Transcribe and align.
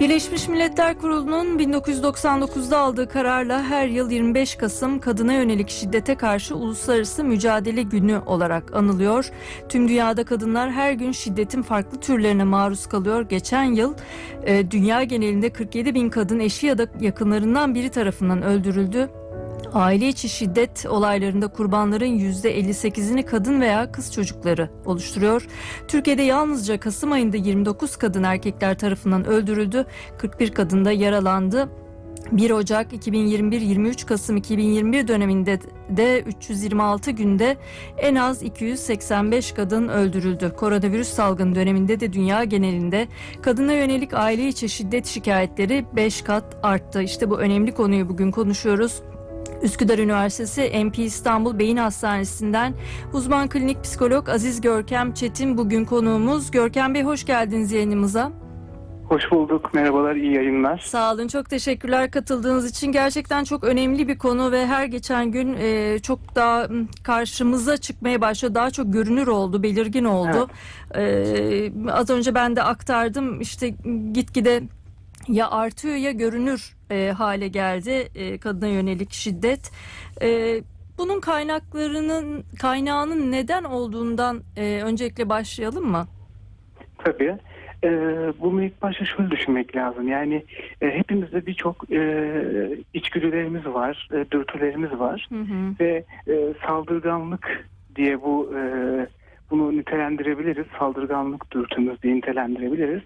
Birleşmiş 0.00 0.48
Milletler 0.48 0.98
Kurulu'nun 0.98 1.58
1999'da 1.58 2.78
aldığı 2.78 3.08
kararla 3.08 3.62
her 3.62 3.86
yıl 3.86 4.10
25 4.10 4.56
Kasım 4.56 5.00
kadına 5.00 5.32
yönelik 5.32 5.68
şiddete 5.68 6.14
karşı 6.14 6.56
Uluslararası 6.56 7.24
Mücadele 7.24 7.82
Günü 7.82 8.18
olarak 8.26 8.76
anılıyor. 8.76 9.30
Tüm 9.68 9.88
dünyada 9.88 10.24
kadınlar 10.24 10.72
her 10.72 10.92
gün 10.92 11.12
şiddetin 11.12 11.62
farklı 11.62 12.00
türlerine 12.00 12.44
maruz 12.44 12.86
kalıyor. 12.86 13.22
Geçen 13.28 13.64
yıl 13.64 13.94
e, 14.44 14.70
dünya 14.70 15.04
genelinde 15.04 15.52
47 15.52 15.94
bin 15.94 16.10
kadın 16.10 16.40
eşi 16.40 16.66
ya 16.66 16.78
da 16.78 16.86
yakınlarından 17.00 17.74
biri 17.74 17.90
tarafından 17.90 18.42
öldürüldü. 18.42 19.10
Aile 19.76 20.08
içi 20.08 20.28
şiddet 20.28 20.86
olaylarında 20.86 21.48
kurbanların 21.48 22.18
%58'ini 22.18 23.22
kadın 23.24 23.60
veya 23.60 23.92
kız 23.92 24.12
çocukları 24.12 24.70
oluşturuyor. 24.84 25.46
Türkiye'de 25.88 26.22
yalnızca 26.22 26.80
Kasım 26.80 27.12
ayında 27.12 27.36
29 27.36 27.96
kadın 27.96 28.22
erkekler 28.22 28.78
tarafından 28.78 29.24
öldürüldü, 29.26 29.86
41 30.18 30.50
kadın 30.50 30.84
da 30.84 30.92
yaralandı. 30.92 31.68
1 32.32 32.50
Ocak 32.50 32.92
2021-23 32.92 34.06
Kasım 34.06 34.36
2021 34.36 35.08
döneminde 35.08 35.60
de 35.88 36.20
326 36.20 37.10
günde 37.10 37.56
en 37.98 38.14
az 38.14 38.42
285 38.42 39.52
kadın 39.52 39.88
öldürüldü. 39.88 40.52
Koronavirüs 40.56 41.08
salgın 41.08 41.54
döneminde 41.54 42.00
de 42.00 42.12
dünya 42.12 42.44
genelinde 42.44 43.08
kadına 43.42 43.72
yönelik 43.72 44.14
aile 44.14 44.48
içi 44.48 44.68
şiddet 44.68 45.06
şikayetleri 45.06 45.84
5 45.96 46.22
kat 46.22 46.56
arttı. 46.62 47.02
İşte 47.02 47.30
bu 47.30 47.38
önemli 47.38 47.74
konuyu 47.74 48.08
bugün 48.08 48.30
konuşuyoruz. 48.30 49.02
Üsküdar 49.62 49.98
Üniversitesi 49.98 50.84
MP 50.84 50.98
İstanbul 50.98 51.58
Beyin 51.58 51.76
Hastanesi'nden 51.76 52.74
uzman 53.12 53.48
klinik 53.48 53.82
psikolog 53.82 54.28
Aziz 54.28 54.60
Görkem 54.60 55.14
Çetin 55.14 55.58
bugün 55.58 55.84
konuğumuz. 55.84 56.50
Görkem 56.50 56.94
Bey 56.94 57.02
hoş 57.02 57.26
geldiniz 57.26 57.72
yayınımıza. 57.72 58.32
Hoş 59.08 59.30
bulduk. 59.30 59.74
Merhabalar, 59.74 60.16
iyi 60.16 60.34
yayınlar. 60.34 60.78
Sağ 60.78 61.12
olun. 61.14 61.28
Çok 61.28 61.50
teşekkürler 61.50 62.10
katıldığınız 62.10 62.70
için. 62.70 62.92
Gerçekten 62.92 63.44
çok 63.44 63.64
önemli 63.64 64.08
bir 64.08 64.18
konu 64.18 64.52
ve 64.52 64.66
her 64.66 64.84
geçen 64.84 65.30
gün 65.30 65.56
e, 65.60 65.98
çok 65.98 66.34
daha 66.34 66.68
karşımıza 67.02 67.76
çıkmaya 67.76 68.20
başladı. 68.20 68.54
Daha 68.54 68.70
çok 68.70 68.92
görünür 68.92 69.26
oldu, 69.26 69.62
belirgin 69.62 70.04
oldu. 70.04 70.48
Evet. 70.90 71.72
E, 71.88 71.92
az 71.92 72.10
önce 72.10 72.34
ben 72.34 72.56
de 72.56 72.62
aktardım. 72.62 73.40
İşte 73.40 73.68
gitgide 74.12 74.62
ya 75.28 75.50
artıyor 75.50 75.94
ya 75.94 76.10
görünür 76.12 76.76
e, 76.90 77.10
hale 77.10 77.48
geldi 77.48 78.08
e, 78.14 78.38
kadına 78.38 78.68
yönelik 78.68 79.12
şiddet. 79.12 79.70
E, 80.22 80.60
bunun 80.98 81.20
kaynaklarının 81.20 82.44
kaynağının 82.60 83.32
neden 83.32 83.64
olduğundan 83.64 84.42
e, 84.56 84.82
öncelikle 84.82 85.28
başlayalım 85.28 85.86
mı? 85.86 86.06
Tabii. 86.98 87.36
E, 87.84 87.88
bunu 88.40 88.62
ilk 88.62 88.82
başta 88.82 89.04
şunu 89.04 89.30
düşünmek 89.30 89.76
lazım. 89.76 90.08
Yani 90.08 90.44
e, 90.80 90.90
hepimizde 90.90 91.46
birçok 91.46 91.90
e, 91.90 92.00
içgüdülerimiz 92.94 93.66
var, 93.66 94.08
e, 94.12 94.30
dürtülerimiz 94.30 94.98
var 94.98 95.28
Hı 95.28 95.40
hı. 95.40 95.74
ve 95.80 96.04
e, 96.28 96.54
saldırganlık 96.66 97.66
diye 97.96 98.22
bu 98.22 98.52
e, 98.56 98.62
bunu 99.50 99.76
nitelendirebiliriz. 99.76 100.66
Saldırganlık 100.78 101.52
dürtümüz 101.52 102.02
diye 102.02 102.16
nitelendirebiliriz. 102.16 103.02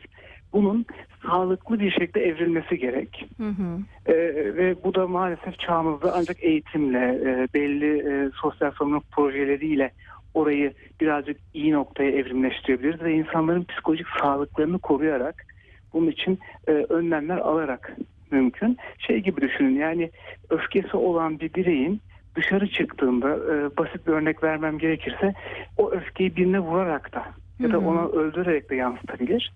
Bunun 0.53 0.87
sağlıklı 1.27 1.81
bir 1.81 1.91
şekilde 1.91 2.21
evrilmesi 2.21 2.79
gerek. 2.79 3.29
Hı 3.37 3.49
hı. 3.49 3.79
E, 4.07 4.15
ve 4.57 4.85
bu 4.85 4.95
da 4.95 5.07
maalesef 5.07 5.59
çağımızda 5.59 6.13
ancak 6.17 6.45
eğitimle, 6.45 6.99
e, 6.99 7.49
belli 7.55 7.99
e, 7.99 8.31
sosyal 8.35 8.71
sorumluluk 8.71 9.11
projeleriyle 9.11 9.91
orayı 10.35 10.73
birazcık 11.01 11.37
iyi 11.55 11.73
noktaya 11.73 12.11
evrimleştirebiliriz 12.11 13.03
ve 13.03 13.13
insanların 13.13 13.65
psikolojik 13.65 14.07
sağlıklarını 14.21 14.79
koruyarak 14.79 15.47
bunun 15.93 16.11
için 16.11 16.39
e, 16.69 16.71
önlemler 16.71 17.39
alarak 17.39 17.97
mümkün. 18.31 18.77
Şey 18.99 19.21
gibi 19.21 19.41
düşünün 19.41 19.79
yani 19.79 20.11
öfkesi 20.51 20.97
olan 20.97 21.41
bir 21.41 21.55
bireyin 21.55 22.01
dışarı 22.37 22.69
çıktığında 22.69 23.29
e, 23.29 23.77
basit 23.77 24.07
bir 24.07 24.13
örnek 24.13 24.43
vermem 24.43 24.79
gerekirse 24.79 25.35
o 25.77 25.91
öfkeyi 25.91 26.37
birine 26.37 26.61
vurarak 26.61 27.13
da 27.15 27.25
ya 27.59 27.73
da 27.73 27.79
onu 27.79 28.09
öldürerek 28.09 28.71
de 28.71 28.77
yansıtabilir. 28.77 29.53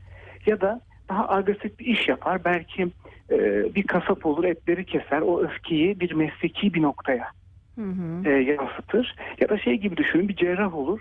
Ya 0.46 0.60
da 0.60 0.80
daha 1.08 1.28
agresif 1.28 1.78
bir 1.78 1.86
iş 1.86 2.08
yapar. 2.08 2.44
Belki 2.44 2.88
e, 3.30 3.38
bir 3.74 3.82
kasap 3.82 4.26
olur 4.26 4.44
etleri 4.44 4.84
keser. 4.84 5.20
O 5.20 5.40
öfkeyi 5.40 6.00
bir 6.00 6.12
mesleki 6.12 6.74
bir 6.74 6.82
noktaya 6.82 7.26
Hı 7.74 7.84
hı. 7.84 8.28
e, 8.28 8.30
yansıtır. 8.30 9.16
Ya 9.40 9.48
da 9.48 9.58
şey 9.58 9.74
gibi 9.74 9.96
düşünün 9.96 10.28
bir 10.28 10.36
cerrah 10.36 10.74
olur. 10.74 11.00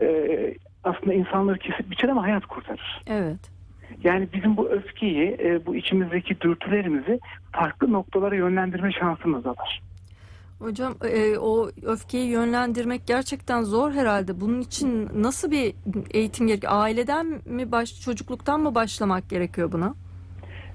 E, 0.00 0.06
aslında 0.84 1.14
insanları 1.14 1.58
kesip 1.58 1.90
biçer 1.90 2.08
ama 2.08 2.22
hayat 2.22 2.46
kurtarır. 2.46 3.02
Evet. 3.06 3.50
Yani 4.04 4.28
bizim 4.32 4.56
bu 4.56 4.68
öfkeyi, 4.70 5.36
e, 5.40 5.66
bu 5.66 5.76
içimizdeki 5.76 6.40
dürtülerimizi 6.40 7.20
farklı 7.52 7.92
noktalara 7.92 8.34
yönlendirme 8.34 8.92
şansımız 8.92 9.44
da 9.44 9.50
var. 9.50 9.82
Hocam 10.64 10.94
e, 11.04 11.38
o 11.38 11.70
öfkeyi 11.82 12.28
yönlendirmek 12.28 13.06
gerçekten 13.06 13.62
zor 13.62 13.92
herhalde. 13.92 14.40
Bunun 14.40 14.60
için 14.60 15.08
nasıl 15.14 15.50
bir 15.50 15.74
eğitim 16.10 16.46
gerekiyor? 16.46 16.72
Aileden 16.76 17.40
mi 17.44 17.72
baş, 17.72 18.00
çocukluktan 18.00 18.60
mı 18.60 18.74
başlamak 18.74 19.28
gerekiyor 19.28 19.72
buna? 19.72 19.94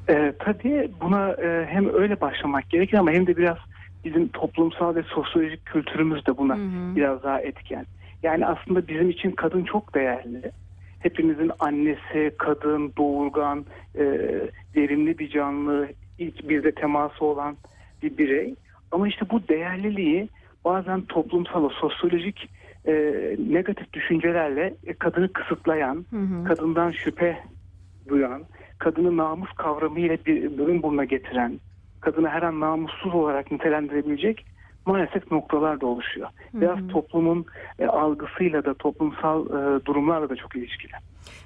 E, 0.10 0.34
tabii 0.40 0.92
buna 1.02 1.30
e, 1.30 1.66
hem 1.66 1.94
öyle 1.94 2.22
başlamak 2.22 2.70
gerekir 2.70 2.98
ama 2.98 3.12
hem 3.12 3.28
de 3.28 3.38
biraz 3.38 3.58
bizim 4.06 4.28
toplumsal 4.28 4.96
ve 4.96 5.04
sosyolojik 5.04 5.66
kültürümüz 5.66 6.26
de 6.26 6.38
buna 6.38 6.58
Hı 6.58 6.62
hı. 6.62 6.96
biraz 6.96 7.24
daha 7.24 7.42
etken. 7.42 7.86
Yani 8.24 8.46
aslında 8.46 8.88
bizim 8.88 9.10
için 9.10 9.32
kadın 9.32 9.64
çok 9.64 9.96
değerli. 9.96 10.52
Hepimizin 11.00 11.52
annesi, 11.60 12.32
kadın, 12.38 12.94
doğurgan, 12.98 13.66
e, 13.96 14.04
verimli 14.76 15.20
bir 15.20 15.30
canlı, 15.30 15.90
ilk 16.18 16.50
bizde 16.50 16.72
teması 16.72 17.26
olan 17.26 17.58
bir 18.04 18.18
birey. 18.18 18.56
Ama 18.92 19.08
işte 19.08 19.26
bu 19.30 19.48
değerliliği 19.48 20.30
bazen 20.66 21.02
toplumsal, 21.02 21.64
o 21.64 21.70
sosyolojik 21.70 22.50
e, 22.86 22.94
negatif 23.50 23.94
düşüncelerle 23.94 24.74
e, 24.88 24.94
kadını 24.94 25.34
kısıtlayan, 25.34 26.06
Hı 26.10 26.20
hı. 26.20 26.44
kadından 26.44 26.92
şüphe 26.92 27.40
duyan, 28.08 28.44
kadını 28.78 29.18
namus 29.18 29.52
kavramıyla 29.52 30.18
bir 30.26 30.58
burun 30.58 30.84
buruna 30.84 31.06
getiren, 31.06 31.60
kadını 32.02 32.30
her 32.30 32.42
an 32.42 32.60
namussuz 32.60 33.14
olarak 33.16 33.52
nitelendirebilecek 33.52 34.46
maalesef 34.90 35.32
noktalar 35.32 35.82
da 35.82 35.86
oluşuyor. 35.86 36.30
Biraz 36.54 36.78
hı. 36.78 36.88
toplumun 36.88 37.46
e, 37.80 37.86
algısıyla 37.86 38.66
da 38.66 38.74
toplumsal 38.74 39.46
e, 39.46 39.86
durumlarla 39.86 40.30
da 40.30 40.36
çok 40.36 40.56
ilişkili. 40.56 40.92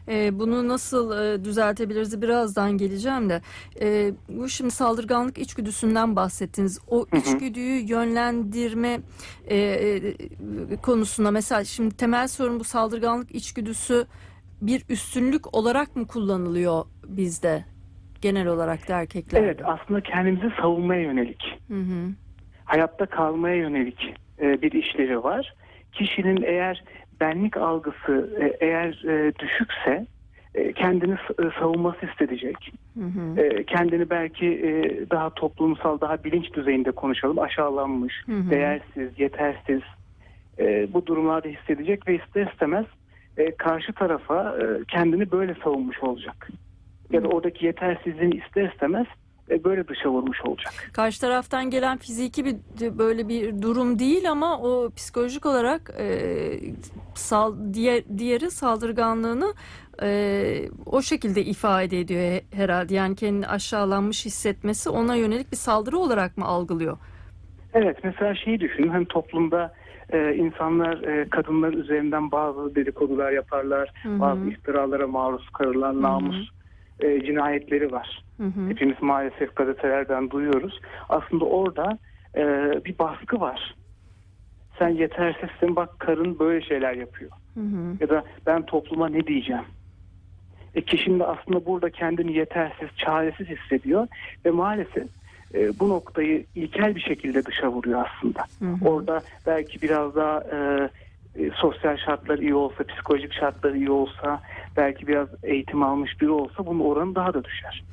E, 0.08 0.40
bunu 0.40 0.68
nasıl 0.68 1.24
e, 1.24 1.46
düzeltebiliriz 1.46 2.22
birazdan 2.22 2.78
geleceğim 2.78 3.30
de. 3.30 3.42
E, 3.82 4.12
bu 4.30 4.50
şimdi 4.50 4.72
saldırganlık 4.72 5.38
içgüdüsünden 5.38 6.16
bahsettiniz. 6.16 6.80
O 6.88 7.06
hı. 7.12 7.18
içgüdüyü 7.18 7.90
yönlendirme 7.90 9.00
e, 9.48 9.58
e, 9.58 10.14
konusunda 10.82 11.32
mesela 11.32 11.64
şimdi 11.64 11.98
temel 11.98 12.28
sorun 12.28 12.60
bu 12.60 12.64
saldırganlık 12.64 13.36
içgüdüsü 13.36 14.06
bir 14.62 14.86
üstünlük 14.90 15.56
olarak 15.56 15.96
mı 15.96 16.08
kullanılıyor 16.08 16.86
bizde 17.08 17.66
genel 18.22 18.48
olarak 18.48 18.88
da 18.88 19.02
erkeklerde? 19.02 19.46
Evet 19.46 19.60
aslında 19.66 20.02
kendimizi 20.02 20.50
savunmaya 20.62 21.02
yönelik, 21.02 21.44
Hı 21.68 21.80
hı. 21.80 22.10
Hayatta 22.66 23.06
kalmaya 23.06 23.56
yönelik 23.56 24.14
e, 24.42 24.62
bir 24.62 24.72
işlevi 24.72 25.24
var. 25.24 25.54
Kişinin 25.92 26.42
eğer 26.42 26.84
benlik 27.20 27.58
algısı 27.58 28.30
e, 28.42 28.66
eğer 28.66 29.04
e, 29.08 29.34
düşükse 29.40 30.08
e, 30.56 30.74
kendini 30.74 31.16
savunması 31.60 32.06
isteyecek. 32.06 32.74
Hı 32.98 33.06
hı. 33.06 33.42
E, 33.42 33.64
kendini 33.64 34.10
belki 34.10 34.48
e, 34.48 34.72
daha 35.10 35.30
toplumsal, 35.30 36.02
daha 36.02 36.24
bilinç 36.24 36.54
düzeyinde 36.54 36.92
konuşalım. 36.92 37.40
Aşağılanmış, 37.40 38.14
Hı 38.26 38.32
hı. 38.32 38.50
değersiz, 38.50 39.20
yetersiz 39.20 39.82
e, 40.60 40.94
bu 40.94 41.06
durumlarda 41.06 41.48
hissedecek 41.48 42.08
ve 42.08 42.16
ister 42.16 42.48
istemez 42.48 42.86
e, 43.38 43.56
karşı 43.56 43.94
tarafa 43.94 44.58
e, 44.58 44.84
kendini 44.88 45.32
böyle 45.32 45.56
savunmuş 45.64 46.04
olacak. 46.04 46.50
Ya 47.12 47.24
da 47.24 47.28
oradaki 47.28 47.66
yetersizliğini 47.66 48.36
ister 48.36 48.70
istemez 48.72 49.08
e, 49.50 49.64
böyle 49.64 49.88
dışa 49.88 50.10
vurmuş 50.10 50.42
olacak. 50.42 50.74
Karşı 50.94 51.22
taraftan 51.22 51.70
gelen 51.70 51.98
fiziki 51.98 52.46
bir 52.46 52.56
böyle 52.98 53.28
bir 53.28 53.62
durum 53.62 54.00
değil 54.00 54.32
ama 54.32 54.60
o 54.60 54.90
psikolojik 54.96 55.46
olarak 55.46 55.92
e, 56.00 56.08
sal, 57.16 57.56
diğer, 57.74 58.04
diğeri 58.18 58.52
saldırganlığını 58.52 59.54
e, 60.02 60.70
o 60.86 61.02
şekilde 61.02 61.42
ifade 61.44 62.00
ediyor 62.00 62.22
he- 62.22 62.44
herhalde. 62.54 62.96
Yani 62.96 63.16
kendini 63.16 63.48
aşağılanmış 63.48 64.26
hissetmesi 64.26 64.90
ona 64.90 65.16
yönelik 65.16 65.52
bir 65.52 65.58
saldırı 65.58 65.98
olarak 65.98 66.38
mı 66.38 66.46
algılıyor? 66.46 66.98
Evet 67.74 67.98
mesela 68.04 68.36
şeyi 68.36 68.60
düşünün 68.60 68.90
hani 68.90 69.06
toplumda 69.06 69.74
e, 70.10 70.36
insanlar 70.36 71.02
e, 71.02 71.30
kadınlar 71.30 71.74
üzerinden 71.74 72.32
bazı 72.32 72.76
dedikodular 72.76 73.32
yaparlar, 73.32 73.92
Hı 74.04 74.10
hı. 74.10 74.20
bazı 74.20 74.46
iftiralara 74.46 75.08
maruz 75.08 75.50
kalırlar, 75.50 76.02
namus 76.02 76.50
e, 77.00 77.26
cinayetleri 77.26 77.92
var. 77.92 78.24
Hı 78.38 78.44
hı. 78.44 78.70
Hepimiz 78.70 79.02
maalesef 79.02 79.56
gazetelerden 79.56 80.30
duyuyoruz. 80.30 80.80
Aslında 81.10 81.46
orada 81.46 81.98
e, 82.36 82.44
bir 82.86 83.00
baskı 83.00 83.40
var. 83.40 83.76
Sen 84.80 84.90
yetersizsin 84.90 85.76
bak 85.76 86.00
karın 86.00 86.40
böyle 86.40 86.66
şeyler 86.66 86.94
yapıyor. 86.94 87.32
Hı 87.54 87.60
hı. 87.60 87.98
Ya 88.00 88.10
da 88.10 88.24
ben 88.46 88.66
topluma 88.66 89.10
ne 89.10 89.28
diyeceğim? 89.28 89.66
E, 90.76 90.82
kişinin 90.82 91.20
de 91.20 91.26
aslında 91.26 91.66
burada 91.66 91.90
kendini 91.90 92.34
yetersiz, 92.34 92.90
çaresiz 92.98 93.48
hissediyor 93.48 94.08
ve 94.46 94.52
maalesef 94.52 95.08
e, 95.54 95.80
bu 95.80 95.90
noktayı 95.90 96.46
ilkel 96.56 96.96
bir 96.96 97.02
şekilde 97.02 97.46
dışa 97.46 97.72
vuruyor 97.72 98.06
aslında. 98.08 98.46
Hı 98.60 98.66
hı. 98.66 98.90
Orada 98.90 99.22
belki 99.48 99.82
biraz 99.82 100.16
daha 100.16 100.44
e, 100.52 100.90
e, 101.36 101.52
sosyal 101.56 101.98
şartlar 101.98 102.38
iyi 102.38 102.56
olsa, 102.56 102.84
psikolojik 102.84 103.34
şartlar 103.34 103.74
iyi 103.74 103.92
olsa, 103.92 104.42
belki 104.78 105.08
biraz 105.08 105.28
eğitim 105.44 105.84
almış 105.84 106.22
biri 106.22 106.30
olsa 106.30 106.66
bunun 106.66 106.80
oranı 106.80 107.16
daha 107.16 107.34
da 107.34 107.44
düşer. 107.44 107.84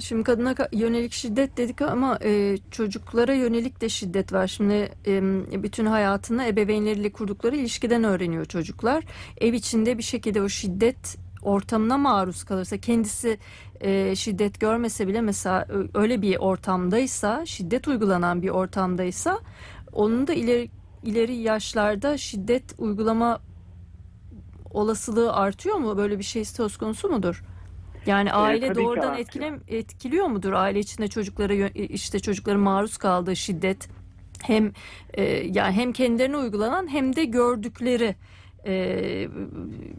Şimdi 0.00 0.24
kadına 0.24 0.52
ka- 0.52 0.76
yönelik 0.76 1.12
şiddet 1.12 1.56
dedik 1.56 1.82
ama 1.82 2.18
e, 2.24 2.56
çocuklara 2.70 3.34
yönelik 3.34 3.80
de 3.80 3.88
şiddet 3.88 4.32
var. 4.32 4.46
Şimdi 4.46 4.88
e, 5.06 5.22
bütün 5.62 5.86
hayatını 5.86 6.46
ebeveynleriyle 6.46 7.12
kurdukları 7.12 7.56
ilişkiden 7.56 8.04
öğreniyor 8.04 8.44
çocuklar. 8.44 9.04
Ev 9.40 9.52
içinde 9.52 9.98
bir 9.98 10.02
şekilde 10.02 10.42
o 10.42 10.48
şiddet 10.48 11.18
ortamına 11.42 11.98
maruz 11.98 12.44
kalırsa 12.44 12.76
kendisi 12.76 13.38
e, 13.80 14.16
şiddet 14.16 14.60
görmese 14.60 15.08
bile 15.08 15.20
mesela 15.20 15.66
öyle 15.94 16.22
bir 16.22 16.36
ortamdaysa 16.36 17.46
şiddet 17.46 17.88
uygulanan 17.88 18.42
bir 18.42 18.48
ortamdaysa 18.48 19.38
onun 19.92 20.26
da 20.26 20.34
ileri 20.34 20.70
ileri 21.02 21.34
yaşlarda 21.34 22.18
şiddet 22.18 22.64
uygulama 22.78 23.40
olasılığı 24.70 25.32
artıyor 25.32 25.76
mu? 25.76 25.96
Böyle 25.96 26.18
bir 26.18 26.24
şey 26.24 26.44
söz 26.44 26.76
konusu 26.76 27.08
mudur? 27.08 27.42
Yani 28.06 28.32
aile 28.32 28.66
tabii 28.66 28.78
ki 28.78 28.84
doğrudan 28.84 29.18
etkile, 29.18 29.52
etkiliyor 29.68 30.26
mudur 30.26 30.52
aile 30.52 30.78
içinde 30.78 31.08
çocuklara 31.08 31.68
işte 31.74 32.20
çocukların 32.20 32.60
maruz 32.60 32.96
kaldığı 32.96 33.36
şiddet 33.36 33.88
hem 34.42 34.72
e, 35.14 35.22
yani 35.24 35.72
hem 35.72 35.92
kendilerine 35.92 36.36
uygulanan 36.36 36.92
hem 36.92 37.16
de 37.16 37.24
gördükleri 37.24 38.14
e, 38.66 39.28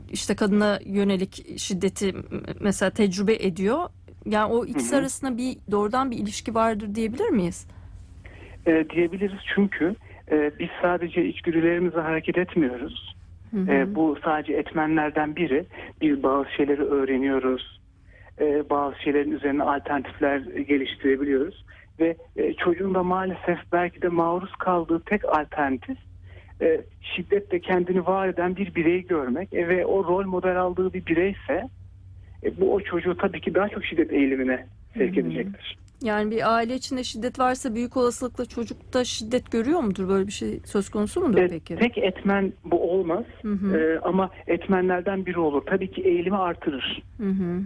işte 0.10 0.36
kadına 0.36 0.80
yönelik 0.86 1.60
şiddeti 1.60 2.15
mesela 2.60 2.89
tecrübe 2.89 3.33
ediyor. 3.33 3.89
Yani 4.25 4.54
o 4.54 4.65
ikisi 4.65 4.92
Hı 4.92 4.95
hı. 4.95 5.00
arasında 5.00 5.38
bir 5.38 5.57
doğrudan 5.72 6.12
bir 6.12 6.18
ilişki 6.18 6.56
vardır 6.56 6.95
diyebilir 6.95 7.30
miyiz? 7.30 7.68
E, 8.68 8.89
diyebiliriz 8.89 9.39
çünkü 9.56 9.95
e, 10.31 10.51
biz 10.60 10.69
sadece 10.81 11.25
içgüdülerimizle 11.25 12.01
hareket 12.01 12.38
etmiyoruz. 12.38 13.08
Hı 13.51 13.57
hı. 13.57 13.72
E, 13.72 13.96
bu 13.96 14.18
sadece 14.24 14.54
etmenlerden 14.54 15.36
biri. 15.36 15.66
Biz 16.01 16.24
bazı 16.24 16.51
şeyleri 16.51 16.84
öğreniyoruz. 16.84 17.80
E, 18.42 18.69
bazı 18.69 19.01
şeylerin 19.01 19.31
üzerine 19.31 19.63
alternatifler 19.63 20.40
geliştirebiliyoruz. 20.40 21.66
Ve 22.00 22.16
e, 22.36 22.54
çocuğun 22.54 22.94
da 22.94 23.04
maalesef 23.04 23.60
belki 23.72 24.01
de 24.01 24.07
maruz 24.07 24.56
kaldığı 24.56 25.00
tek 25.00 25.25
alternatif 25.25 25.98
e, 26.62 26.81
şiddetle 27.01 27.60
kendini 27.60 28.06
var 28.06 28.28
eden 28.28 28.56
bir 28.56 28.75
birey 28.75 29.07
görmek. 29.07 29.54
E, 29.54 29.68
ve 29.68 29.86
o 29.86 30.04
rol 30.04 30.25
model 30.25 30.60
aldığı 30.60 30.94
bir 30.94 31.06
bireyse 31.06 31.69
e, 32.44 32.57
bu 32.60 32.74
o 32.74 32.81
çocuğu 32.81 33.18
tabii 33.18 33.42
ki 33.42 33.56
daha 33.56 33.69
çok 33.69 33.86
şiddet 33.86 34.13
eğilimine 34.13 34.66
sevk 34.98 35.18
Hı 35.18 35.22
hı. 35.22 35.46
Yani 36.04 36.31
bir 36.31 36.56
aile 36.56 36.75
içinde 36.75 37.04
şiddet 37.04 37.40
varsa 37.40 37.75
büyük 37.75 37.98
olasılıkla 37.98 38.46
çocukta 38.46 39.04
şiddet 39.06 39.51
görüyor 39.51 39.80
mudur? 39.80 40.10
Böyle 40.10 40.28
bir 40.28 40.31
şey 40.31 40.60
söz 40.66 40.90
konusu 40.90 41.22
mudur 41.22 41.40
E, 41.40 41.48
peki? 41.48 41.75
tek 41.75 41.98
etmen 41.98 42.54
bu 42.66 42.92
olmaz 42.92 43.25
Hı 43.42 43.51
hı. 43.54 43.78
E, 43.78 44.00
ama 44.00 44.30
etmenlerden 44.48 45.25
biri 45.25 45.40
olur. 45.40 45.62
Tabii 45.66 45.92
ki 45.92 46.01
eğilimi 46.01 46.38
artırır. 46.38 47.04
Hı 47.22 47.30
hı. 47.30 47.62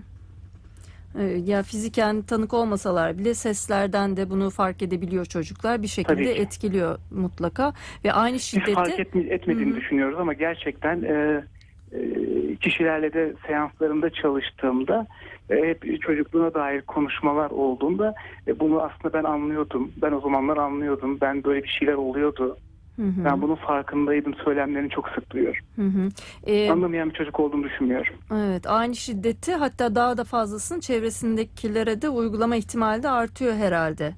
Ee, 1.19 1.23
Ya 1.23 1.63
fiziken 1.63 2.21
tanık 2.21 2.53
olmasalar 2.53 3.17
bile 3.17 3.33
seslerden 3.33 4.17
de 4.17 4.29
bunu 4.29 4.49
fark 4.49 4.81
edebiliyor 4.81 5.25
çocuklar. 5.25 5.81
Bir 5.81 5.87
şekilde 5.87 6.31
etkiliyor 6.41 6.99
mutlaka 7.11 7.73
ve 8.05 8.13
aynı 8.13 8.35
Biz 8.35 8.41
şiddeti 8.43 8.73
fark 8.73 8.99
etme- 8.99 9.33
etmediğini 9.33 9.71
Hı 9.71 9.75
hı. 9.75 9.81
düşünüyoruz 9.81 10.19
ama 10.19 10.33
gerçekten 10.33 11.01
e, 11.01 11.43
e, 11.91 12.55
kişilerle 12.55 13.13
de 13.13 13.33
seanslarında 13.47 14.09
çalıştığımda 14.09 15.07
e, 15.32 15.32
hep 15.49 16.01
çocukluğuna 16.01 16.53
dair 16.53 16.81
konuşmalar 16.81 17.51
olduğunda 17.51 18.13
e, 18.47 18.59
bunu 18.59 18.81
aslında 18.81 19.13
ben 19.13 19.23
anlıyordum. 19.23 19.91
Ben 20.01 20.11
o 20.11 20.21
zamanlar 20.21 20.57
anlıyordum. 20.57 21.17
Ben 21.21 21.43
böyle 21.43 21.63
bir 21.63 21.67
şeyler 21.79 21.93
oluyordu. 21.93 22.57
Hı 22.95 23.01
hı. 23.01 23.25
Ben 23.25 23.41
bunun 23.41 23.55
farkındaydım. 23.55 24.33
Söylemlerini 24.33 24.89
çok 24.89 25.09
sık 25.09 25.29
duyuyorum. 25.29 25.61
Hı 25.75 25.81
hı. 25.81 26.09
Ee, 26.47 26.69
Anlamayan 26.71 27.09
bir 27.09 27.15
çocuk 27.15 27.39
olduğunu 27.39 27.63
düşünmüyorum. 27.63 28.13
evet 28.33 28.67
aynı 28.67 28.95
şiddeti 28.95 29.55
hatta 29.55 29.95
daha 29.95 30.17
da 30.17 30.23
fazlasını 30.23 30.81
çevresindekilere 30.81 32.01
de 32.01 32.09
uygulama 32.09 32.55
ihtimali 32.55 33.03
de 33.03 33.09
artıyor 33.09 33.53
herhalde. 33.53 34.13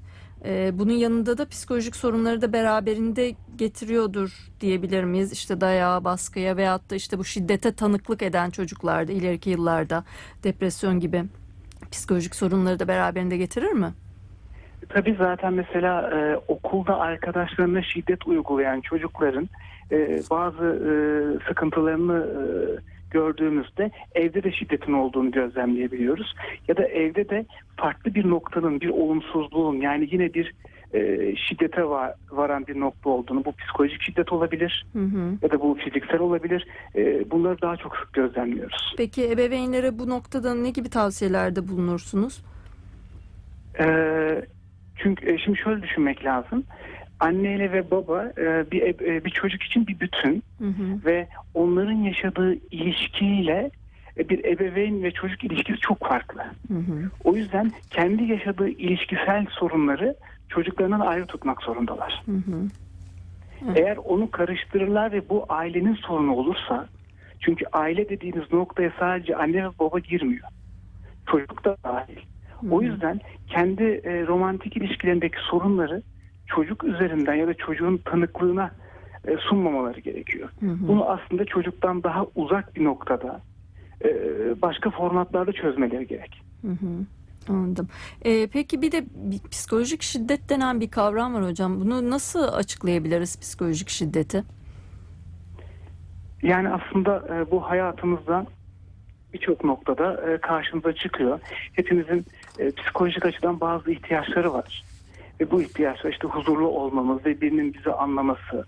Ee, 0.47 0.71
bunun 0.74 0.92
yanında 0.92 1.38
da 1.38 1.45
psikolojik 1.45 1.95
sorunları 1.95 2.42
da 2.42 2.53
beraberinde 2.53 3.36
getiriyordur 3.56 4.51
diyebilir 4.62 5.03
miyiz? 5.03 5.33
İşte 5.33 5.62
dayağa, 5.62 6.03
baskıya 6.03 6.57
veyahut 6.57 6.89
da 6.89 6.95
işte 6.95 7.18
bu 7.18 7.24
şiddete 7.24 7.71
tanıklık 7.75 8.21
eden 8.21 8.50
çocuklarda 8.50 9.12
ileriki 9.12 9.50
yıllarda 9.50 10.03
depresyon 10.44 11.00
gibi 11.00 11.24
psikolojik 11.92 12.36
sorunları 12.36 12.80
da 12.80 12.88
beraberinde 12.88 13.38
getirir 13.38 13.71
mi? 13.71 13.94
Tabii 14.89 15.15
zaten 15.19 15.53
mesela 15.53 16.12
e, 16.12 16.38
okulda 16.47 17.00
arkadaşlarına 17.00 17.83
şiddet 17.83 18.27
uygulayan 18.27 18.81
çocukların 18.81 19.50
e, 19.92 20.21
bazı 20.30 20.65
e, 20.65 20.94
sıkıntılarını 21.47 22.18
e, 22.18 22.44
gördüğümüzde 23.20 23.92
evde 24.16 24.44
de 24.44 24.52
şiddetin 24.52 24.94
olduğunu 24.94 25.32
gözlemleyebiliyoruz. 25.32 26.36
Ya 26.68 26.78
da 26.78 26.84
evde 26.84 27.30
de 27.30 27.46
farklı 27.78 28.16
bir 28.16 28.30
noktanın, 28.30 28.82
bir 28.82 28.90
olumsuzluğun 28.90 29.76
yani 29.76 30.08
yine 30.12 30.34
bir 30.34 30.54
e, 30.94 31.00
şiddete 31.36 31.82
va- 31.82 32.16
varan 32.32 32.68
bir 32.68 32.80
nokta 32.80 33.10
olduğunu, 33.10 33.46
bu 33.46 33.52
psikolojik 33.52 34.02
şiddet 34.02 34.34
olabilir 34.34 34.86
Hı 34.94 35.00
hı. 35.00 35.38
ya 35.42 35.52
da 35.52 35.62
bu 35.62 35.78
fiziksel 35.84 36.20
olabilir. 36.20 36.68
E, 36.96 37.32
bunları 37.32 37.62
daha 37.62 37.78
çok 37.78 37.96
sık 37.98 38.14
gözlemliyoruz. 38.14 38.94
Peki 38.98 39.32
ebeveynlere 39.32 40.00
bu 40.00 40.10
noktada 40.10 40.56
ne 40.56 40.70
gibi 40.70 40.90
tavsiyelerde 40.90 41.68
bulunursunuz? 41.68 42.44
Ee, 43.80 44.42
çünkü 44.98 45.34
e, 45.34 45.38
şimdi 45.38 45.58
şöyle 45.58 45.82
düşünmek 45.84 46.26
lazım. 46.26 46.64
Anneyle 47.20 47.72
ve 47.72 47.92
baba 47.92 48.24
e, 48.38 48.72
bir 48.72 48.82
e, 48.82 49.26
bir 49.26 49.30
çocuk 49.30 49.64
için 49.64 49.88
bir 49.88 50.00
bütün 50.00 50.44
Hı 50.58 50.68
hı. 50.68 51.06
ve 51.06 51.28
onların 51.54 51.98
yaşadığı 51.98 52.54
ilişkiyle 52.72 53.72
e, 54.18 54.30
bir 54.30 54.46
ebeveyn 54.46 55.04
ve 55.04 55.12
çocuk 55.12 55.44
ilişkisi 55.44 55.80
çok 55.80 56.00
farklı. 56.00 56.42
Hı 56.68 56.78
hı. 56.78 57.12
O 57.24 57.36
yüzden 57.36 57.74
kendi 57.90 58.24
yaşadığı 58.24 58.70
ilişkisel 58.70 59.46
sorunları 59.50 60.16
çocuklarından 60.50 61.00
ayrı 61.00 61.26
tutmak 61.26 61.62
zorundalar. 61.62 62.24
Hı 62.26 62.32
hı. 62.32 62.70
Evet. 63.66 63.78
Eğer 63.78 63.98
onu 63.98 64.32
karıştırırlar 64.32 65.12
ve 65.12 65.30
bu 65.30 65.46
ailenin 65.50 65.96
sorunu 65.96 66.36
olursa 66.36 66.88
çünkü 67.40 67.66
aile 67.74 68.10
dediğiniz 68.10 68.54
noktaya 68.54 68.92
sadece 69.00 69.36
anne 69.36 69.66
ve 69.66 69.70
baba 69.80 70.00
girmiyor. 70.00 70.48
Çocuk 71.32 71.66
da 71.66 71.78
dahil. 71.86 72.18
O 72.72 72.82
yüzden 72.82 73.22
kendi 73.48 73.84
e, 73.84 74.28
romantik 74.28 74.78
ilişkilerindeki 74.78 75.38
sorunları 75.50 76.02
çocuk 76.47 76.83
üzerinden 76.83 77.33
ya 77.33 77.47
da 77.47 77.54
çocuğun 77.54 77.97
tanıklığına 77.97 78.71
e, 79.28 79.37
sunmamaları 79.37 79.99
gerekiyor. 79.99 80.49
Hı 80.59 80.66
hı. 80.66 80.87
Bunu 80.87 81.09
aslında 81.09 81.45
çocuktan 81.45 82.04
daha 82.04 82.25
uzak 82.35 82.75
bir 82.75 82.83
noktada 82.83 83.42
e, 84.04 84.09
başka 84.61 84.90
formatlarda 84.90 85.52
çözmeleri 85.52 86.07
gerek. 86.07 86.42
Hı 86.61 86.71
hı. 86.71 87.06
Anladım. 87.49 87.87
Ee, 88.25 88.47
peki 88.47 88.81
bir 88.81 88.92
de 88.92 89.06
psikolojik 89.52 90.02
şiddet 90.02 90.49
denen 90.49 90.81
bir 90.81 90.92
kavram 90.92 91.33
var 91.33 91.45
hocam. 91.45 91.80
Bunu 91.80 92.09
nasıl 92.09 92.44
açıklayabiliriz 92.44 93.40
psikolojik 93.40 93.90
şiddeti? 93.90 94.44
Yani 96.44 96.69
aslında 96.69 97.23
e, 97.30 97.52
bu 97.52 97.69
hayatımızda 97.69 98.45
birçok 99.33 99.64
noktada 99.64 100.31
e, 100.31 100.37
karşımıza 100.37 100.94
çıkıyor. 100.94 101.40
Hepimizin 101.73 102.25
e, 102.59 102.71
psikolojik 102.71 103.25
açıdan 103.25 103.59
bazı 103.59 103.92
ihtiyaçları 103.92 104.54
var. 104.54 104.83
Ve 105.39 105.51
bu 105.51 105.61
ihtiyaçlar 105.61 106.11
işte 106.11 106.27
huzurlu 106.27 106.68
olmamız 106.68 107.25
ve 107.25 107.42
birinin 107.42 107.73
bizi 107.73 107.92
anlaması 107.92 108.65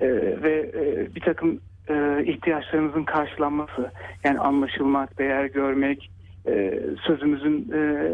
e, 0.00 0.08
ve 0.42 0.70
e, 0.74 1.14
bir 1.14 1.20
takım 1.20 1.60
e, 1.88 2.24
ihtiyaçlarımızın 2.24 3.04
karşılanması. 3.04 3.90
Yani 4.24 4.38
anlaşılmak, 4.38 5.18
değer 5.18 5.44
görmek, 5.44 6.10
e, 6.46 6.80
sözümüzün 7.06 7.72
e, 7.74 8.12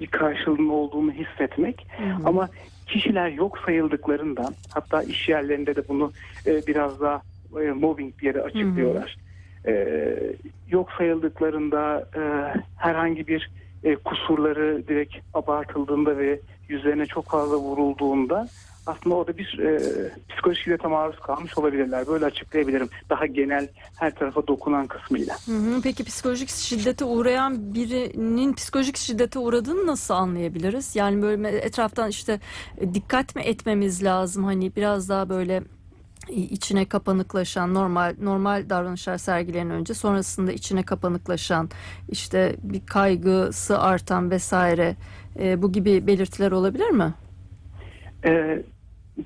bir 0.00 0.06
karşılığının 0.06 0.68
olduğunu 0.68 1.12
hissetmek. 1.12 1.86
Hı 1.98 2.04
hı. 2.04 2.28
Ama 2.28 2.48
kişiler 2.86 3.28
yok 3.28 3.58
sayıldıklarında 3.66 4.50
hatta 4.74 5.02
iş 5.02 5.28
yerlerinde 5.28 5.76
de 5.76 5.88
bunu 5.88 6.12
e, 6.46 6.66
biraz 6.66 7.00
daha 7.00 7.22
e, 7.62 7.70
mobbing 7.70 8.18
diye 8.20 8.34
de 8.34 8.42
açıklıyorlar. 8.42 9.16
E, 9.66 9.86
yok 10.68 10.92
sayıldıklarında 10.98 12.08
e, 12.16 12.22
herhangi 12.76 13.26
bir 13.26 13.50
e, 13.84 13.96
kusurları 13.96 14.88
direkt 14.88 15.14
abartıldığında 15.34 16.18
ve 16.18 16.40
yüzlerine 16.72 17.06
çok 17.06 17.30
fazla 17.30 17.56
vurulduğunda 17.56 18.48
aslında 18.86 19.14
orada 19.14 19.38
bir 19.38 19.58
e, 19.58 19.78
psikolojik 20.28 20.64
şiddete 20.64 20.88
maruz 20.88 21.20
kalmış 21.20 21.58
olabilirler. 21.58 22.06
Böyle 22.06 22.24
açıklayabilirim. 22.24 22.88
Daha 23.10 23.26
genel 23.26 23.68
her 23.96 24.14
tarafa 24.14 24.46
dokunan 24.46 24.86
kısmıyla. 24.86 25.36
Peki 25.82 26.04
psikolojik 26.04 26.48
şiddete 26.48 27.04
uğrayan 27.04 27.74
birinin 27.74 28.52
psikolojik 28.52 28.96
şiddete 28.96 29.38
uğradığını 29.38 29.86
nasıl 29.86 30.14
anlayabiliriz? 30.14 30.96
Yani 30.96 31.22
böyle 31.22 31.48
etraftan 31.48 32.08
işte 32.08 32.40
e, 32.78 32.94
dikkat 32.94 33.36
mi 33.36 33.42
etmemiz 33.42 34.04
lazım? 34.04 34.44
Hani 34.44 34.76
biraz 34.76 35.08
daha 35.08 35.28
böyle 35.28 35.62
içine 36.28 36.84
kapanıklaşan 36.84 37.74
normal 37.74 38.14
normal 38.20 38.70
davranışlar 38.70 39.18
sergileyen 39.18 39.70
önce 39.70 39.94
sonrasında 39.94 40.52
içine 40.52 40.82
kapanıklaşan 40.82 41.70
işte 42.08 42.56
bir 42.62 42.86
kaygısı 42.86 43.78
artan 43.78 44.30
vesaire 44.30 44.96
e, 45.40 45.62
bu 45.62 45.72
gibi 45.72 46.06
belirtiler 46.06 46.52
olabilir 46.52 46.90
mi? 46.90 47.14
Ee, 48.24 48.62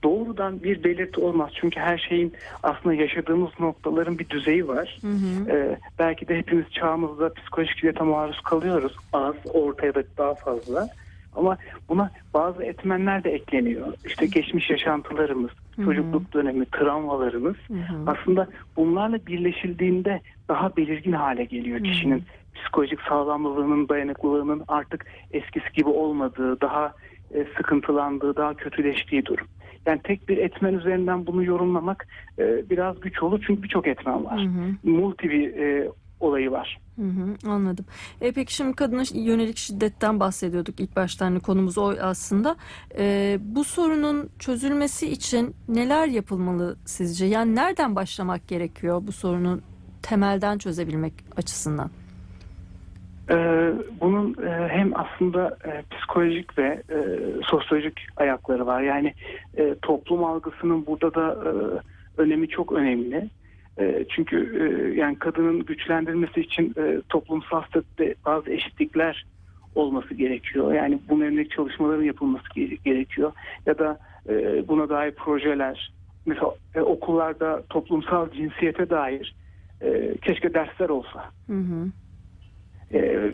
doğrudan 0.02 0.62
bir 0.62 0.84
belirti 0.84 1.20
olmaz. 1.20 1.50
Çünkü 1.60 1.80
her 1.80 1.98
şeyin 1.98 2.32
aslında 2.62 2.94
yaşadığımız 2.94 3.50
noktaların 3.60 4.18
bir 4.18 4.28
düzeyi 4.28 4.68
var. 4.68 4.98
Hı 5.00 5.08
hı. 5.08 5.50
Ee, 5.50 5.78
belki 5.98 6.28
de 6.28 6.38
hepimiz 6.38 6.70
çağımızda 6.70 7.34
psikolojik 7.34 7.78
şiddete 7.78 8.04
maruz 8.04 8.40
kalıyoruz. 8.40 8.96
Az, 9.12 9.34
ortaya 9.54 9.94
da 9.94 10.02
daha 10.18 10.34
fazla. 10.34 10.88
Ama 11.36 11.58
buna 11.88 12.10
bazı 12.34 12.64
etmenler 12.64 13.24
de 13.24 13.30
ekleniyor. 13.30 13.92
İşte 14.06 14.26
geçmiş 14.26 14.70
yaşantılarımız, 14.70 15.50
Hı 15.76 15.82
hı. 15.82 15.84
çocukluk 15.84 16.34
dönemi, 16.34 16.66
travmalarımız. 16.66 17.56
Hı 17.68 17.74
hı. 17.74 17.96
Aslında 18.06 18.48
bunlarla 18.76 19.26
birleşildiğinde 19.26 20.20
daha 20.48 20.76
belirgin 20.76 21.12
hale 21.12 21.44
geliyor 21.44 21.78
Hı. 21.78 21.82
kişinin 21.82 22.24
psikolojik 22.54 23.00
sağlamlılığının, 23.08 23.88
dayanıklılığının 23.88 24.64
artık 24.68 25.06
eskisi 25.30 25.72
gibi 25.74 25.88
olmadığı, 25.88 26.60
daha 26.60 26.92
e, 27.34 27.46
sıkıntılandığı, 27.56 28.36
daha 28.36 28.54
kötüleştiği 28.54 29.26
durum. 29.26 29.46
Yani 29.86 30.00
tek 30.04 30.28
bir 30.28 30.38
etmen 30.38 30.74
üzerinden 30.74 31.26
bunu 31.26 31.44
yorumlamak 31.44 32.06
e, 32.38 32.70
biraz 32.70 33.00
güç 33.00 33.22
olur 33.22 33.44
çünkü 33.46 33.62
birçok 33.62 33.86
etmen 33.86 34.18
Hı 34.18 34.24
var. 34.24 34.40
hı. 34.40 34.90
Multi 34.90 35.30
bir 35.30 35.56
e, 35.56 35.88
olayı 36.20 36.50
var. 36.50 36.78
Hı 36.96 37.02
hı, 37.02 37.50
anladım. 37.50 37.84
E, 38.20 38.32
peki 38.32 38.54
şimdi 38.54 38.76
kadına 38.76 39.02
yönelik 39.14 39.56
şiddetten 39.56 40.20
bahsediyorduk 40.20 40.80
ilk 40.80 40.96
başta 40.96 41.26
hani 41.26 41.40
konumuz 41.40 41.78
o 41.78 41.94
aslında. 42.00 42.56
E, 42.98 43.38
bu 43.40 43.64
sorunun 43.64 44.30
çözülmesi 44.38 45.10
için 45.10 45.54
neler 45.68 46.06
yapılmalı 46.06 46.76
sizce? 46.84 47.26
Yani 47.26 47.54
nereden 47.54 47.96
başlamak 47.96 48.48
gerekiyor 48.48 49.02
bu 49.06 49.12
sorunu 49.12 49.60
temelden 50.02 50.58
çözebilmek 50.58 51.12
açısından? 51.36 51.90
Ee, 53.30 53.72
bunun 54.00 54.36
e, 54.46 54.68
hem 54.68 54.92
aslında 54.94 55.58
e, 55.64 55.82
psikolojik 55.90 56.58
ve 56.58 56.82
e, 56.90 56.98
sosyolojik 57.42 58.00
ayakları 58.16 58.66
var. 58.66 58.82
Yani 58.82 59.14
e, 59.56 59.74
toplum 59.82 60.24
algısının 60.24 60.86
burada 60.86 61.14
da 61.14 61.50
e, 61.50 61.52
önemi 62.22 62.48
çok 62.48 62.72
önemli. 62.72 63.30
E, 63.80 64.04
çünkü 64.08 64.36
e, 64.60 64.94
yani 65.00 65.18
kadının 65.18 65.64
güçlendirilmesi 65.64 66.40
için 66.40 66.74
e, 66.78 67.00
toplumsal 67.08 67.62
statüde 67.62 68.14
bazı 68.26 68.50
eşitlikler 68.50 69.26
olması 69.74 70.14
gerekiyor. 70.14 70.74
Yani 70.74 70.98
bunun 71.08 71.24
yönelik 71.24 71.50
çalışmaların 71.50 72.02
yapılması 72.02 72.44
ge- 72.44 72.78
gerekiyor. 72.84 73.32
Ya 73.66 73.78
da 73.78 73.98
buna 74.68 74.88
dair 74.88 75.10
projeler, 75.10 75.92
mesela 76.26 76.54
okullarda 76.74 77.62
toplumsal 77.68 78.30
cinsiyete 78.30 78.90
dair 78.90 79.34
keşke 80.22 80.54
dersler 80.54 80.88
olsa 80.88 81.30
Hı 81.46 81.56
hı. 81.56 81.90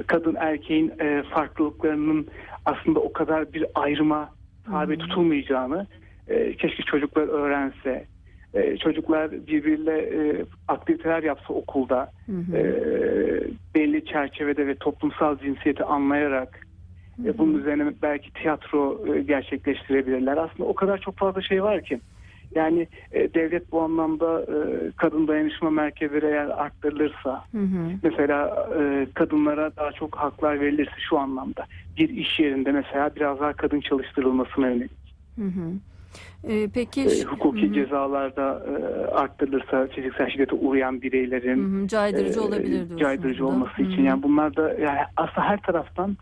kadın 0.06 0.34
erkeğin 0.34 0.92
farklılıklarının 1.30 2.28
aslında 2.64 3.00
o 3.00 3.12
kadar 3.12 3.52
bir 3.52 3.66
ayrıma 3.74 4.30
tabi 4.64 4.98
tutulmayacağını 4.98 5.86
keşke 6.58 6.82
çocuklar 6.82 7.28
öğrense. 7.28 8.06
E, 8.54 8.76
çocuklar 8.76 9.32
birbiriyle 9.32 9.98
e, 9.98 10.44
aktiviteler 10.68 11.22
yapsa 11.22 11.54
okulda 11.54 12.10
Hı 12.26 12.32
hı. 12.36 12.56
e, 12.56 12.62
belli 13.74 14.04
çerçevede 14.04 14.66
ve 14.66 14.74
toplumsal 14.74 15.38
cinsiyeti 15.38 15.84
anlayarak 15.84 16.66
Hı 17.16 17.22
hı. 17.22 17.28
e, 17.28 17.38
bunun 17.38 17.58
üzerine 17.58 17.92
belki 18.02 18.30
tiyatro 18.30 19.04
e, 19.14 19.22
gerçekleştirebilirler. 19.22 20.36
Aslında 20.36 20.68
o 20.68 20.74
kadar 20.74 20.98
çok 20.98 21.16
fazla 21.18 21.42
şey 21.42 21.62
var 21.62 21.82
ki. 21.82 22.00
Yani 22.54 22.88
e, 23.12 23.34
devlet 23.34 23.72
bu 23.72 23.80
anlamda 23.80 24.42
e, 24.42 24.90
kadın 24.96 25.28
dayanışma 25.28 25.70
merkezleri 25.70 26.26
eğer 26.26 26.46
arttırılırsa 26.46 27.44
Hı 27.54 27.58
hı. 27.62 27.90
mesela 28.02 28.68
e, 28.78 29.06
kadınlara 29.14 29.72
daha 29.76 29.92
çok 29.92 30.16
haklar 30.16 30.60
verilirse 30.60 30.96
şu 30.98 31.18
anlamda 31.18 31.66
bir 31.98 32.08
iş 32.08 32.40
yerinde 32.40 32.72
mesela 32.72 33.10
biraz 33.16 33.40
daha 33.40 33.52
kadın 33.52 33.80
çalıştırılmasına 33.80 34.68
yönelik 34.68 34.90
Hı 35.38 35.44
hı. 35.44 35.72
E, 36.48 36.68
peki 36.74 37.00
e, 37.02 37.22
hukuki 37.22 37.68
Hı 37.68 37.74
cezalarda 37.74 38.62
e, 38.66 39.06
arttırılırsa 39.06 39.86
fiziksel 39.86 40.30
şiddete 40.30 40.54
uğrayan 40.56 41.02
bireylerin 41.02 41.78
Hı 41.80 41.82
hı. 41.82 41.88
caydırıcı 41.88 42.38
e, 42.38 42.42
olabilir 42.42 42.72
diyorsunuz. 42.72 43.00
caydırıcı 43.00 43.46
olması 43.46 43.76
Hı 43.76 43.82
için 43.82 44.02
yani 44.02 44.22
bunlar 44.22 44.56
da 44.56 44.68
yani 44.68 44.98
aslında 45.16 45.46
her 45.48 45.60
taraftan 45.60 46.16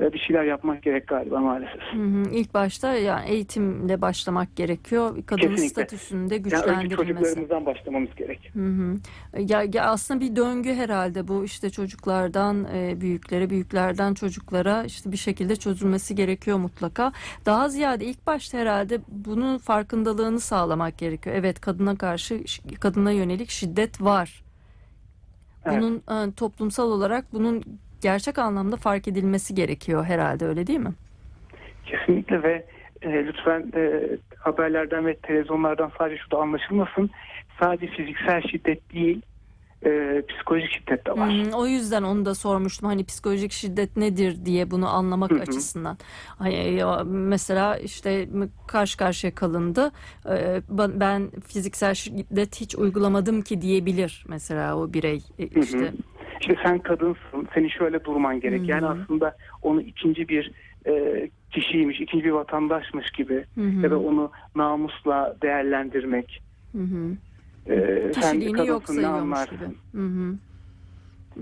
bir 0.00 0.18
şeyler 0.18 0.44
yapmak 0.44 0.82
gerek 0.82 1.06
galiba 1.06 1.40
maalesef. 1.40 1.82
Hı 1.92 1.98
hı. 2.02 2.30
İlk 2.32 2.54
başta 2.54 2.94
yani 2.94 3.28
eğitimle 3.28 4.00
başlamak 4.00 4.56
gerekiyor. 4.56 5.16
Kadının 5.26 5.48
Kesinlikle. 5.50 5.68
statüsünde 5.68 6.34
Yani 6.34 6.42
güçlendirilmesi. 6.42 6.96
çocuklarımızdan 6.96 7.66
başlamamız 7.66 8.14
gerek. 8.16 8.50
Hı 8.54 8.66
hı. 8.66 8.96
Ya, 9.38 9.62
ya 9.74 9.84
aslında 9.84 10.20
bir 10.20 10.36
döngü 10.36 10.74
herhalde 10.74 11.28
bu 11.28 11.44
işte 11.44 11.70
çocuklardan 11.70 12.66
e, 12.74 13.00
büyüklere, 13.00 13.50
büyüklerden 13.50 14.14
çocuklara 14.14 14.84
işte 14.84 15.12
bir 15.12 15.16
şekilde 15.16 15.56
çözülmesi 15.56 16.14
gerekiyor 16.14 16.58
mutlaka. 16.58 17.12
Daha 17.46 17.68
ziyade 17.68 18.04
ilk 18.04 18.26
başta 18.26 18.58
herhalde 18.58 19.00
bunun 19.08 19.58
farkındalığını 19.58 20.40
sağlamak 20.40 20.98
gerekiyor. 20.98 21.36
Evet 21.36 21.60
kadına 21.60 21.96
karşı 21.96 22.40
kadına 22.80 23.10
yönelik 23.10 23.50
şiddet 23.50 24.02
var. 24.02 24.44
Evet. 25.66 25.82
Bunun 25.82 26.28
e, 26.28 26.32
toplumsal 26.32 26.90
olarak 26.90 27.32
bunun 27.32 27.62
gerçek 28.04 28.38
anlamda 28.38 28.76
fark 28.76 29.08
edilmesi 29.08 29.54
gerekiyor 29.54 30.04
herhalde 30.04 30.46
öyle 30.46 30.66
değil 30.66 30.78
mi? 30.78 30.94
Kesinlikle 31.86 32.42
ve 32.42 32.64
e, 33.02 33.26
lütfen 33.26 33.72
e, 33.76 33.82
haberlerden 34.36 35.06
ve 35.06 35.16
televizyonlardan 35.16 35.92
sadece 35.98 36.22
şu 36.22 36.30
da 36.30 36.38
anlaşılmasın. 36.38 37.10
Sadece 37.60 37.86
fiziksel 37.86 38.42
şiddet 38.42 38.92
değil, 38.94 39.22
e, 39.84 40.22
psikolojik 40.28 40.70
şiddet 40.70 41.06
de 41.06 41.10
var. 41.12 41.30
Hmm, 41.30 41.52
o 41.52 41.66
yüzden 41.66 42.02
onu 42.02 42.24
da 42.24 42.34
sormuştum 42.34 42.88
hani 42.88 43.04
psikolojik 43.04 43.52
şiddet 43.52 43.96
nedir 43.96 44.44
diye 44.44 44.70
bunu 44.70 44.88
anlamak 44.88 45.30
Hı 45.30 45.34
hı. 45.34 45.40
açısından. 45.40 45.96
Hani 46.38 46.82
mesela 47.04 47.76
işte 47.76 48.28
karşı 48.66 48.96
karşıya 48.96 49.34
kalındı. 49.34 49.92
Ee, 50.30 50.62
ben- 50.68 51.30
fiziksel 51.46 51.94
şiddet 51.94 52.60
hiç 52.60 52.74
uygulamadım 52.74 53.42
ki 53.42 53.60
diyebilir 53.62 54.24
mesela 54.28 54.78
o 54.78 54.92
birey 54.92 55.22
e, 55.38 55.42
Hı 55.42 55.60
hı. 55.60 55.64
işte. 55.64 55.92
İşte 56.40 56.56
sen 56.64 56.78
kadınsın, 56.78 57.48
senin 57.54 57.68
şöyle 57.68 58.04
durman 58.04 58.40
gerek. 58.40 58.60
Hı 58.60 58.64
hı. 58.64 58.70
Yani 58.70 58.86
aslında 58.86 59.36
onu 59.62 59.80
ikinci 59.80 60.28
bir 60.28 60.52
e, 60.86 61.30
kişiymiş, 61.50 62.00
ikinci 62.00 62.24
bir 62.24 62.30
vatandaşmış 62.30 63.10
gibi 63.10 63.44
Hı 63.54 63.60
hı. 63.60 63.80
ya 63.82 63.90
da 63.90 63.98
onu 64.00 64.30
namusla 64.56 65.36
değerlendirmek. 65.42 66.40
Hı 66.76 66.82
hı. 66.82 67.16
E, 67.70 67.74
Kişiliğini 68.14 68.66
yok 68.66 68.86
sayıyormuş 68.86 69.44
gibi. 69.44 69.60
anlarsın? 69.60 69.76
Hı 69.94 70.06
hı. 70.06 70.34